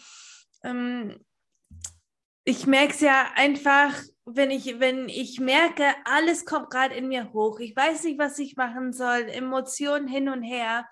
ähm, 0.63 1.17
ich 2.45 2.67
merke 2.67 2.93
es 2.93 3.01
ja 3.01 3.27
einfach, 3.37 3.93
wenn 4.25 4.51
ich, 4.51 4.81
wenn 4.81 5.09
ich 5.09 5.41
merke, 5.41 5.85
alles 6.05 6.45
kommt 6.45 6.71
gerade 6.71 6.95
in 6.95 7.09
mir 7.09 7.33
hoch. 7.33 7.61
Ich 7.61 7.75
weiß 7.75 8.05
nicht, 8.05 8.19
was 8.19 8.39
ich 8.39 8.57
machen 8.57 8.93
soll, 8.93 9.29
Emotionen 9.29 10.09
hin 10.09 10.29
und 10.29 10.43
her 10.43 10.87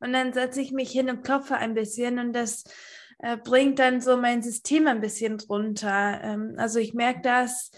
und 0.00 0.12
dann 0.12 0.32
setze 0.32 0.60
ich 0.60 0.72
mich 0.72 0.90
hin 0.90 1.08
und 1.10 1.22
klopfe 1.22 1.56
ein 1.56 1.74
bisschen 1.74 2.18
und 2.18 2.32
das 2.32 2.64
äh, 3.18 3.36
bringt 3.36 3.78
dann 3.78 4.00
so 4.00 4.16
mein 4.16 4.42
System 4.42 4.86
ein 4.86 5.00
bisschen 5.00 5.38
drunter. 5.38 6.20
Ähm, 6.22 6.54
also 6.56 6.78
ich 6.78 6.94
merke 6.94 7.20
das 7.22 7.70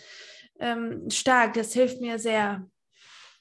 ähm, 0.59 1.11
stark, 1.11 1.55
das 1.55 1.73
hilft 1.73 2.01
mir 2.01 2.19
sehr. 2.19 2.67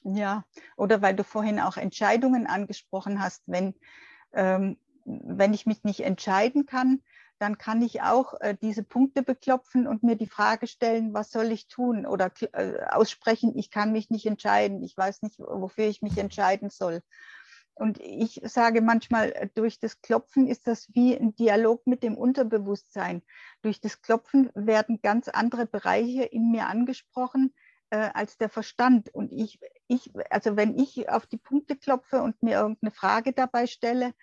Ja, 0.04 0.44
oder 0.76 1.00
weil 1.00 1.14
du 1.14 1.22
vorhin 1.22 1.60
auch 1.60 1.76
Entscheidungen 1.76 2.46
angesprochen 2.46 3.22
hast, 3.22 3.44
wenn, 3.46 3.74
ähm, 4.32 4.76
wenn 5.04 5.54
ich 5.54 5.64
mich 5.64 5.84
nicht 5.84 6.00
entscheiden 6.00 6.66
kann, 6.66 7.02
dann 7.38 7.58
kann 7.58 7.82
ich 7.82 8.02
auch 8.02 8.34
äh, 8.40 8.56
diese 8.60 8.82
Punkte 8.82 9.22
beklopfen 9.22 9.86
und 9.86 10.02
mir 10.02 10.16
die 10.16 10.28
Frage 10.28 10.66
stellen, 10.66 11.12
was 11.12 11.30
soll 11.30 11.50
ich 11.50 11.68
tun? 11.68 12.06
Oder 12.06 12.30
äh, 12.52 12.84
aussprechen, 12.90 13.56
ich 13.56 13.70
kann 13.70 13.92
mich 13.92 14.10
nicht 14.10 14.26
entscheiden, 14.26 14.82
ich 14.82 14.96
weiß 14.96 15.22
nicht, 15.22 15.38
wofür 15.38 15.86
ich 15.86 16.02
mich 16.02 16.18
entscheiden 16.18 16.70
soll. 16.70 17.02
Und 17.74 17.98
ich 18.00 18.40
sage 18.44 18.80
manchmal, 18.82 19.32
äh, 19.32 19.48
durch 19.54 19.78
das 19.78 20.00
Klopfen 20.02 20.46
ist 20.46 20.66
das 20.66 20.88
wie 20.94 21.16
ein 21.16 21.34
Dialog 21.34 21.86
mit 21.86 22.02
dem 22.02 22.16
Unterbewusstsein. 22.16 23.22
Durch 23.62 23.80
das 23.80 24.02
Klopfen 24.02 24.50
werden 24.54 25.00
ganz 25.02 25.28
andere 25.28 25.66
Bereiche 25.66 26.24
in 26.24 26.50
mir 26.50 26.66
angesprochen 26.66 27.54
äh, 27.90 28.10
als 28.14 28.38
der 28.38 28.48
Verstand. 28.48 29.08
Und 29.14 29.32
ich, 29.32 29.58
ich, 29.88 30.12
also 30.30 30.56
wenn 30.56 30.78
ich 30.78 31.08
auf 31.08 31.26
die 31.26 31.38
Punkte 31.38 31.76
klopfe 31.76 32.22
und 32.22 32.42
mir 32.42 32.56
irgendeine 32.56 32.90
Frage 32.90 33.32
dabei 33.32 33.66
stelle 33.66 34.14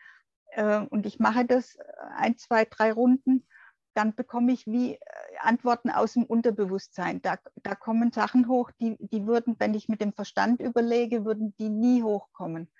äh, 0.52 0.80
und 0.80 1.06
ich 1.06 1.20
mache 1.20 1.46
das 1.46 1.76
äh, 1.76 1.84
ein, 2.18 2.38
zwei, 2.38 2.66
drei 2.66 2.92
Runden, 2.92 3.48
dann 3.94 4.16
bekomme 4.16 4.52
ich 4.52 4.66
wie 4.68 4.94
äh, 4.94 5.00
Antworten 5.40 5.90
aus 5.90 6.14
dem 6.14 6.24
Unterbewusstsein. 6.24 7.22
Da, 7.22 7.38
da 7.64 7.76
kommen 7.76 8.12
Sachen 8.12 8.48
hoch, 8.48 8.72
die, 8.80 8.96
die 9.00 9.26
würden, 9.26 9.56
wenn 9.60 9.74
ich 9.74 9.90
mit 9.90 10.02
dem 10.02 10.14
Verstand 10.14 10.62
überlege, 10.62 11.26
würden 11.26 11.56
die 11.60 11.70
nie 11.70 12.04
hochkommen. 12.04 12.72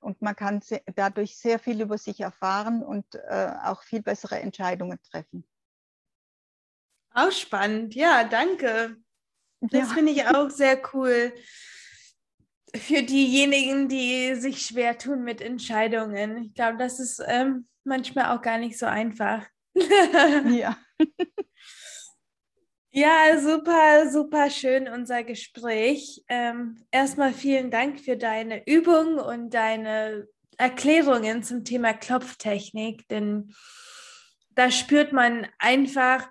Und 0.00 0.22
man 0.22 0.36
kann 0.36 0.62
dadurch 0.94 1.36
sehr 1.36 1.58
viel 1.58 1.80
über 1.80 1.98
sich 1.98 2.20
erfahren 2.20 2.82
und 2.82 3.14
äh, 3.14 3.52
auch 3.64 3.82
viel 3.82 4.02
bessere 4.02 4.38
Entscheidungen 4.38 4.98
treffen. 5.02 5.44
Auch 7.12 7.32
spannend, 7.32 7.94
ja, 7.94 8.24
danke. 8.24 8.96
Das 9.60 9.88
ja. 9.88 9.94
finde 9.94 10.12
ich 10.12 10.24
auch 10.26 10.50
sehr 10.50 10.80
cool. 10.94 11.32
Für 12.76 13.02
diejenigen, 13.02 13.88
die 13.88 14.34
sich 14.36 14.62
schwer 14.62 14.98
tun 14.98 15.24
mit 15.24 15.40
Entscheidungen. 15.40 16.44
Ich 16.44 16.54
glaube, 16.54 16.78
das 16.78 17.00
ist 17.00 17.20
ähm, 17.26 17.66
manchmal 17.82 18.36
auch 18.36 18.42
gar 18.42 18.58
nicht 18.58 18.78
so 18.78 18.86
einfach. 18.86 19.46
ja. 19.74 20.76
Ja, 22.90 23.38
super, 23.38 24.10
super 24.10 24.50
schön 24.50 24.88
unser 24.88 25.22
Gespräch. 25.22 26.24
Ähm, 26.28 26.76
erstmal 26.90 27.32
vielen 27.34 27.70
Dank 27.70 28.00
für 28.00 28.16
deine 28.16 28.66
Übung 28.66 29.18
und 29.18 29.52
deine 29.52 30.26
Erklärungen 30.56 31.42
zum 31.42 31.64
Thema 31.64 31.92
Klopftechnik, 31.92 33.06
denn 33.08 33.54
da 34.54 34.70
spürt 34.70 35.12
man 35.12 35.46
einfach, 35.58 36.28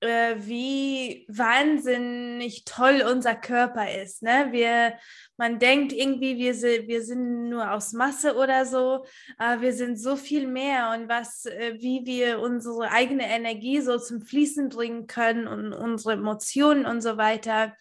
äh, 0.00 0.36
wie 0.38 1.26
wahnsinnig 1.28 2.64
toll 2.64 3.04
unser 3.10 3.34
Körper 3.34 3.92
ist. 4.02 4.22
Ne? 4.22 4.48
Wir, 4.50 4.94
man 5.36 5.58
denkt 5.58 5.92
irgendwie, 5.92 6.36
wir, 6.38 6.54
wir 6.54 7.02
sind 7.02 7.48
nur 7.48 7.70
aus 7.72 7.92
Masse 7.92 8.36
oder 8.36 8.66
so, 8.66 9.04
aber 9.38 9.60
wir 9.60 9.72
sind 9.72 9.98
so 9.98 10.16
viel 10.16 10.46
mehr 10.46 10.96
und 10.96 11.08
was, 11.08 11.46
äh, 11.46 11.74
wie 11.78 12.02
wir 12.04 12.40
unsere 12.40 12.90
eigene 12.90 13.28
Energie 13.28 13.80
so 13.80 13.98
zum 13.98 14.22
Fließen 14.22 14.68
bringen 14.68 15.06
können 15.06 15.46
und 15.46 15.72
unsere 15.72 16.14
Emotionen 16.14 16.86
und 16.86 17.00
so 17.00 17.16
weiter, 17.16 17.74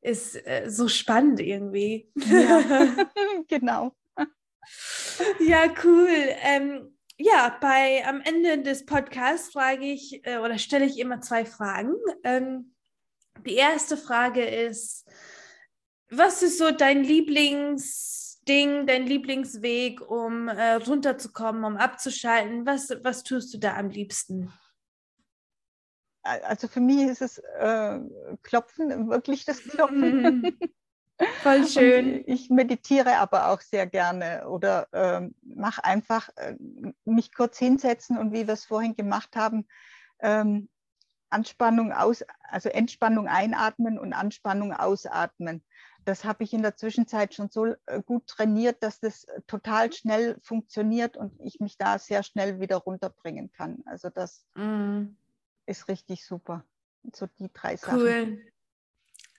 ist 0.00 0.34
äh, 0.46 0.68
so 0.68 0.88
spannend 0.88 1.40
irgendwie. 1.40 2.10
Ja, 2.14 2.62
genau. 3.48 3.94
Ja, 5.40 5.64
cool. 5.84 6.08
Ähm, 6.42 6.94
ja, 7.20 7.54
bei 7.60 8.02
am 8.06 8.20
Ende 8.22 8.62
des 8.62 8.86
Podcasts 8.86 9.52
frage 9.52 9.84
ich 9.84 10.26
äh, 10.26 10.38
oder 10.38 10.58
stelle 10.58 10.86
ich 10.86 10.98
immer 10.98 11.20
zwei 11.20 11.44
Fragen. 11.44 11.94
Ähm, 12.24 12.74
die 13.44 13.56
erste 13.56 13.96
Frage 13.96 14.44
ist, 14.44 15.06
was 16.10 16.42
ist 16.42 16.58
so 16.58 16.70
dein 16.70 17.04
Lieblingsding, 17.04 18.86
dein 18.86 19.06
Lieblingsweg, 19.06 20.00
um 20.00 20.48
äh, 20.48 20.74
runterzukommen, 20.74 21.64
um 21.64 21.76
abzuschalten? 21.76 22.64
Was, 22.64 22.90
was 23.02 23.22
tust 23.22 23.52
du 23.52 23.58
da 23.58 23.76
am 23.76 23.90
liebsten? 23.90 24.50
Also 26.22 26.68
für 26.68 26.80
mich 26.80 27.06
ist 27.06 27.22
es 27.22 27.38
äh, 27.38 28.00
Klopfen, 28.42 29.08
wirklich 29.08 29.44
das 29.44 29.62
Klopfen. 29.62 30.58
Voll 31.42 31.66
schön. 31.66 32.14
Und 32.14 32.28
ich 32.28 32.50
meditiere 32.50 33.18
aber 33.18 33.48
auch 33.48 33.60
sehr 33.60 33.86
gerne 33.86 34.48
oder 34.48 34.88
ähm, 34.92 35.34
mache 35.42 35.84
einfach 35.84 36.28
äh, 36.36 36.54
mich 37.04 37.34
kurz 37.34 37.58
hinsetzen 37.58 38.16
und 38.18 38.32
wie 38.32 38.46
wir 38.46 38.54
es 38.54 38.64
vorhin 38.64 38.96
gemacht 38.96 39.36
haben, 39.36 39.66
ähm, 40.20 40.68
Anspannung 41.28 41.92
aus, 41.92 42.24
also 42.42 42.68
Entspannung 42.68 43.28
einatmen 43.28 43.98
und 43.98 44.12
Anspannung 44.12 44.72
ausatmen. 44.72 45.62
Das 46.04 46.24
habe 46.24 46.44
ich 46.44 46.52
in 46.54 46.62
der 46.62 46.76
Zwischenzeit 46.76 47.34
schon 47.34 47.50
so 47.50 47.66
äh, 47.66 48.02
gut 48.04 48.26
trainiert, 48.26 48.82
dass 48.82 49.00
das 49.00 49.26
total 49.46 49.92
schnell 49.92 50.38
funktioniert 50.42 51.16
und 51.16 51.38
ich 51.40 51.60
mich 51.60 51.76
da 51.76 51.98
sehr 51.98 52.22
schnell 52.22 52.58
wieder 52.60 52.76
runterbringen 52.76 53.52
kann. 53.52 53.82
Also 53.84 54.08
das 54.08 54.46
mm. 54.54 55.08
ist 55.66 55.88
richtig 55.88 56.24
super. 56.24 56.64
So 57.14 57.26
die 57.38 57.52
drei 57.52 57.76
Sachen. 57.76 58.00
Cool. 58.00 58.49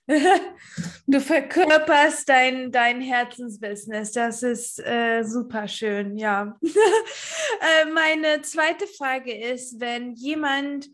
du 1.07 1.19
verkörperst 1.19 2.27
dein, 2.27 2.71
dein 2.71 3.01
Herzensbusiness. 3.01 4.11
Das 4.11 4.43
ist 4.43 4.79
äh, 4.79 5.23
super 5.23 5.67
schön, 5.67 6.17
ja. 6.17 6.57
äh, 6.61 7.85
meine 7.91 8.41
zweite 8.41 8.87
Frage 8.87 9.33
ist, 9.33 9.79
wenn 9.79 10.13
jemand 10.13 10.89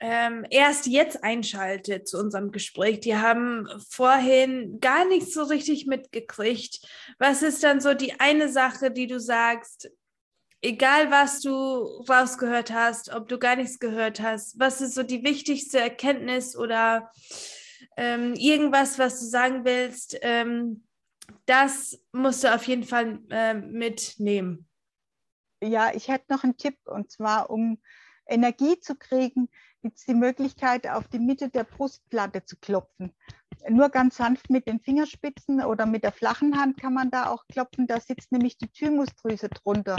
ähm, 0.00 0.44
erst 0.50 0.86
jetzt 0.86 1.22
einschaltet 1.22 2.08
zu 2.08 2.18
unserem 2.18 2.50
Gespräch, 2.50 3.00
die 3.00 3.16
haben 3.16 3.68
vorhin 3.88 4.80
gar 4.80 5.04
nichts 5.04 5.32
so 5.32 5.44
richtig 5.44 5.86
mitgekriegt. 5.86 6.80
Was 7.18 7.42
ist 7.42 7.62
dann 7.62 7.80
so 7.80 7.94
die 7.94 8.18
eine 8.18 8.48
Sache, 8.48 8.90
die 8.90 9.06
du 9.06 9.20
sagst, 9.20 9.90
egal 10.60 11.10
was 11.12 11.40
du 11.40 11.50
rausgehört 12.08 12.72
hast, 12.72 13.14
ob 13.14 13.28
du 13.28 13.38
gar 13.38 13.54
nichts 13.54 13.78
gehört 13.78 14.20
hast, 14.20 14.58
was 14.58 14.80
ist 14.80 14.94
so 14.94 15.04
die 15.04 15.22
wichtigste 15.22 15.78
Erkenntnis 15.78 16.56
oder 16.56 17.10
ähm, 17.96 18.34
irgendwas, 18.34 18.98
was 18.98 19.20
du 19.20 19.26
sagen 19.26 19.64
willst, 19.64 20.16
ähm, 20.22 20.84
das 21.46 21.98
musst 22.12 22.44
du 22.44 22.54
auf 22.54 22.64
jeden 22.64 22.84
Fall 22.84 23.20
äh, 23.30 23.54
mitnehmen. 23.54 24.68
Ja, 25.62 25.92
ich 25.94 26.08
hätte 26.08 26.32
noch 26.32 26.44
einen 26.44 26.56
Tipp 26.56 26.76
und 26.84 27.10
zwar, 27.10 27.50
um 27.50 27.80
Energie 28.26 28.80
zu 28.80 28.96
kriegen, 28.96 29.48
gibt 29.82 29.98
es 29.98 30.04
die 30.04 30.14
Möglichkeit, 30.14 30.88
auf 30.88 31.08
die 31.08 31.18
Mitte 31.18 31.48
der 31.48 31.64
Brustplatte 31.64 32.44
zu 32.44 32.56
klopfen. 32.56 33.12
Nur 33.68 33.90
ganz 33.90 34.16
sanft 34.16 34.50
mit 34.50 34.66
den 34.66 34.80
Fingerspitzen 34.80 35.62
oder 35.62 35.86
mit 35.86 36.02
der 36.02 36.12
flachen 36.12 36.58
Hand 36.58 36.80
kann 36.80 36.94
man 36.94 37.10
da 37.10 37.28
auch 37.28 37.46
klopfen. 37.46 37.86
Da 37.86 38.00
sitzt 38.00 38.32
nämlich 38.32 38.58
die 38.58 38.68
Thymusdrüse 38.68 39.48
drunter. 39.48 39.96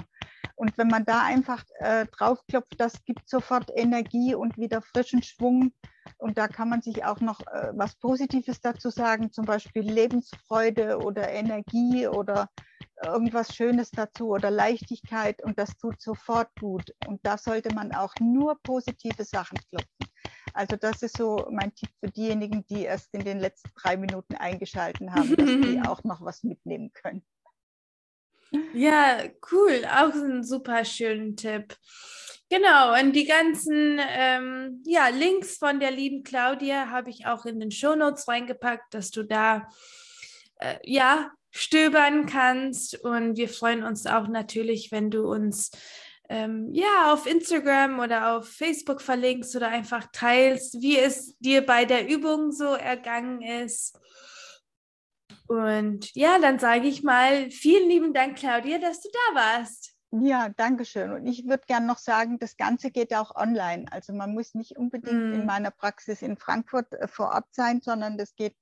Und 0.55 0.77
wenn 0.77 0.87
man 0.87 1.05
da 1.05 1.23
einfach 1.23 1.63
äh, 1.79 2.05
draufklopft, 2.07 2.79
das 2.79 3.03
gibt 3.05 3.29
sofort 3.29 3.71
Energie 3.73 4.35
und 4.35 4.57
wieder 4.57 4.81
frischen 4.81 5.23
Schwung. 5.23 5.73
Und 6.17 6.37
da 6.37 6.47
kann 6.47 6.69
man 6.69 6.81
sich 6.81 7.05
auch 7.05 7.19
noch 7.19 7.41
äh, 7.41 7.71
was 7.73 7.95
Positives 7.95 8.61
dazu 8.61 8.89
sagen, 8.89 9.31
zum 9.31 9.45
Beispiel 9.45 9.83
Lebensfreude 9.83 10.97
oder 10.99 11.29
Energie 11.29 12.07
oder 12.07 12.49
irgendwas 13.03 13.55
Schönes 13.55 13.91
dazu 13.91 14.29
oder 14.29 14.51
Leichtigkeit. 14.51 15.43
Und 15.43 15.57
das 15.59 15.77
tut 15.77 16.01
sofort 16.01 16.49
gut. 16.59 16.93
Und 17.07 17.25
da 17.25 17.37
sollte 17.37 17.73
man 17.73 17.91
auch 17.93 18.13
nur 18.19 18.57
positive 18.63 19.23
Sachen 19.23 19.57
klopfen. 19.69 20.13
Also 20.53 20.75
das 20.75 21.01
ist 21.01 21.17
so 21.17 21.47
mein 21.51 21.73
Tipp 21.73 21.89
für 21.99 22.11
diejenigen, 22.11 22.65
die 22.67 22.83
erst 22.83 23.13
in 23.13 23.25
den 23.25 23.39
letzten 23.39 23.71
drei 23.75 23.97
Minuten 23.97 24.35
eingeschalten 24.35 25.13
haben, 25.13 25.35
dass 25.35 25.49
die 25.49 25.81
auch 25.87 26.03
noch 26.03 26.21
was 26.21 26.43
mitnehmen 26.43 26.91
können. 26.93 27.25
Ja, 28.73 29.23
cool. 29.51 29.83
Auch 29.85 30.13
ein 30.13 30.43
super 30.43 30.85
schönen 30.85 31.35
Tipp. 31.35 31.75
Genau, 32.53 32.93
und 33.01 33.13
die 33.13 33.25
ganzen 33.25 33.99
ähm, 33.99 34.83
ja, 34.85 35.07
Links 35.07 35.57
von 35.57 35.79
der 35.79 35.89
lieben 35.89 36.21
Claudia 36.21 36.91
habe 36.91 37.09
ich 37.09 37.25
auch 37.25 37.47
in 37.47 37.59
den 37.59 37.71
Shownotes 37.71 38.27
reingepackt, 38.27 38.93
dass 38.93 39.09
du 39.09 39.23
da 39.23 39.67
äh, 40.59 40.75
ja 40.83 41.31
stöbern 41.49 42.27
kannst. 42.27 43.03
Und 43.03 43.37
wir 43.37 43.49
freuen 43.49 43.81
uns 43.81 44.05
auch 44.05 44.27
natürlich, 44.27 44.91
wenn 44.91 45.09
du 45.09 45.23
uns 45.23 45.71
ähm, 46.29 46.69
ja 46.73 47.11
auf 47.11 47.25
Instagram 47.25 47.97
oder 47.97 48.37
auf 48.37 48.47
Facebook 48.47 49.01
verlinkst 49.01 49.55
oder 49.55 49.69
einfach 49.69 50.05
teilst, 50.13 50.79
wie 50.79 50.99
es 50.99 51.35
dir 51.39 51.65
bei 51.65 51.85
der 51.85 52.07
Übung 52.07 52.51
so 52.51 52.75
ergangen 52.75 53.41
ist. 53.41 53.97
Und 55.47 56.13
ja, 56.13 56.37
dann 56.37 56.59
sage 56.59 56.87
ich 56.87 57.01
mal, 57.01 57.49
vielen 57.49 57.89
lieben 57.89 58.13
Dank, 58.13 58.37
Claudia, 58.37 58.77
dass 58.77 59.01
du 59.01 59.09
da 59.11 59.41
warst. 59.41 59.92
Ja, 60.21 60.49
danke 60.49 60.85
schön. 60.85 61.11
Und 61.11 61.25
ich 61.25 61.47
würde 61.47 61.63
gerne 61.65 61.87
noch 61.87 61.97
sagen, 61.97 62.37
das 62.37 62.55
Ganze 62.55 62.91
geht 62.91 63.15
auch 63.15 63.35
online. 63.35 63.85
Also 63.91 64.13
man 64.13 64.33
muss 64.33 64.53
nicht 64.53 64.77
unbedingt 64.77 65.31
mm. 65.31 65.33
in 65.33 65.45
meiner 65.45 65.71
Praxis 65.71 66.21
in 66.21 66.37
Frankfurt 66.37 66.93
äh, 66.93 67.07
vor 67.07 67.29
Ort 67.29 67.47
sein, 67.51 67.81
sondern 67.81 68.17
das 68.17 68.35
geht 68.35 68.55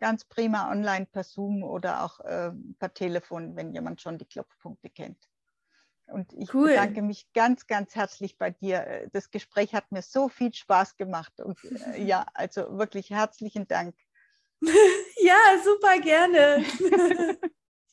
ganz 0.00 0.24
prima 0.24 0.68
online 0.70 1.06
per 1.06 1.22
Zoom 1.22 1.62
oder 1.62 2.02
auch 2.02 2.18
äh, 2.20 2.50
per 2.80 2.92
Telefon, 2.92 3.54
wenn 3.54 3.72
jemand 3.72 4.00
schon 4.00 4.18
die 4.18 4.24
Klopfpunkte 4.24 4.90
kennt. 4.90 5.28
Und 6.08 6.32
ich 6.32 6.52
cool. 6.54 6.70
bedanke 6.70 7.02
mich 7.02 7.32
ganz, 7.32 7.68
ganz 7.68 7.94
herzlich 7.94 8.36
bei 8.36 8.50
dir. 8.50 8.84
Äh, 8.84 9.08
das 9.12 9.30
Gespräch 9.30 9.74
hat 9.74 9.92
mir 9.92 10.02
so 10.02 10.28
viel 10.28 10.52
Spaß 10.52 10.96
gemacht. 10.96 11.40
Und 11.40 11.58
äh, 11.64 12.02
ja, 12.02 12.26
also 12.34 12.78
wirklich 12.78 13.10
herzlichen 13.10 13.68
Dank. 13.68 13.94
ja, 14.60 15.36
super 15.62 16.00
gerne. 16.00 16.64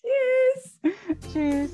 Tschüss. 0.01 0.79
Tschüss. 1.31 1.71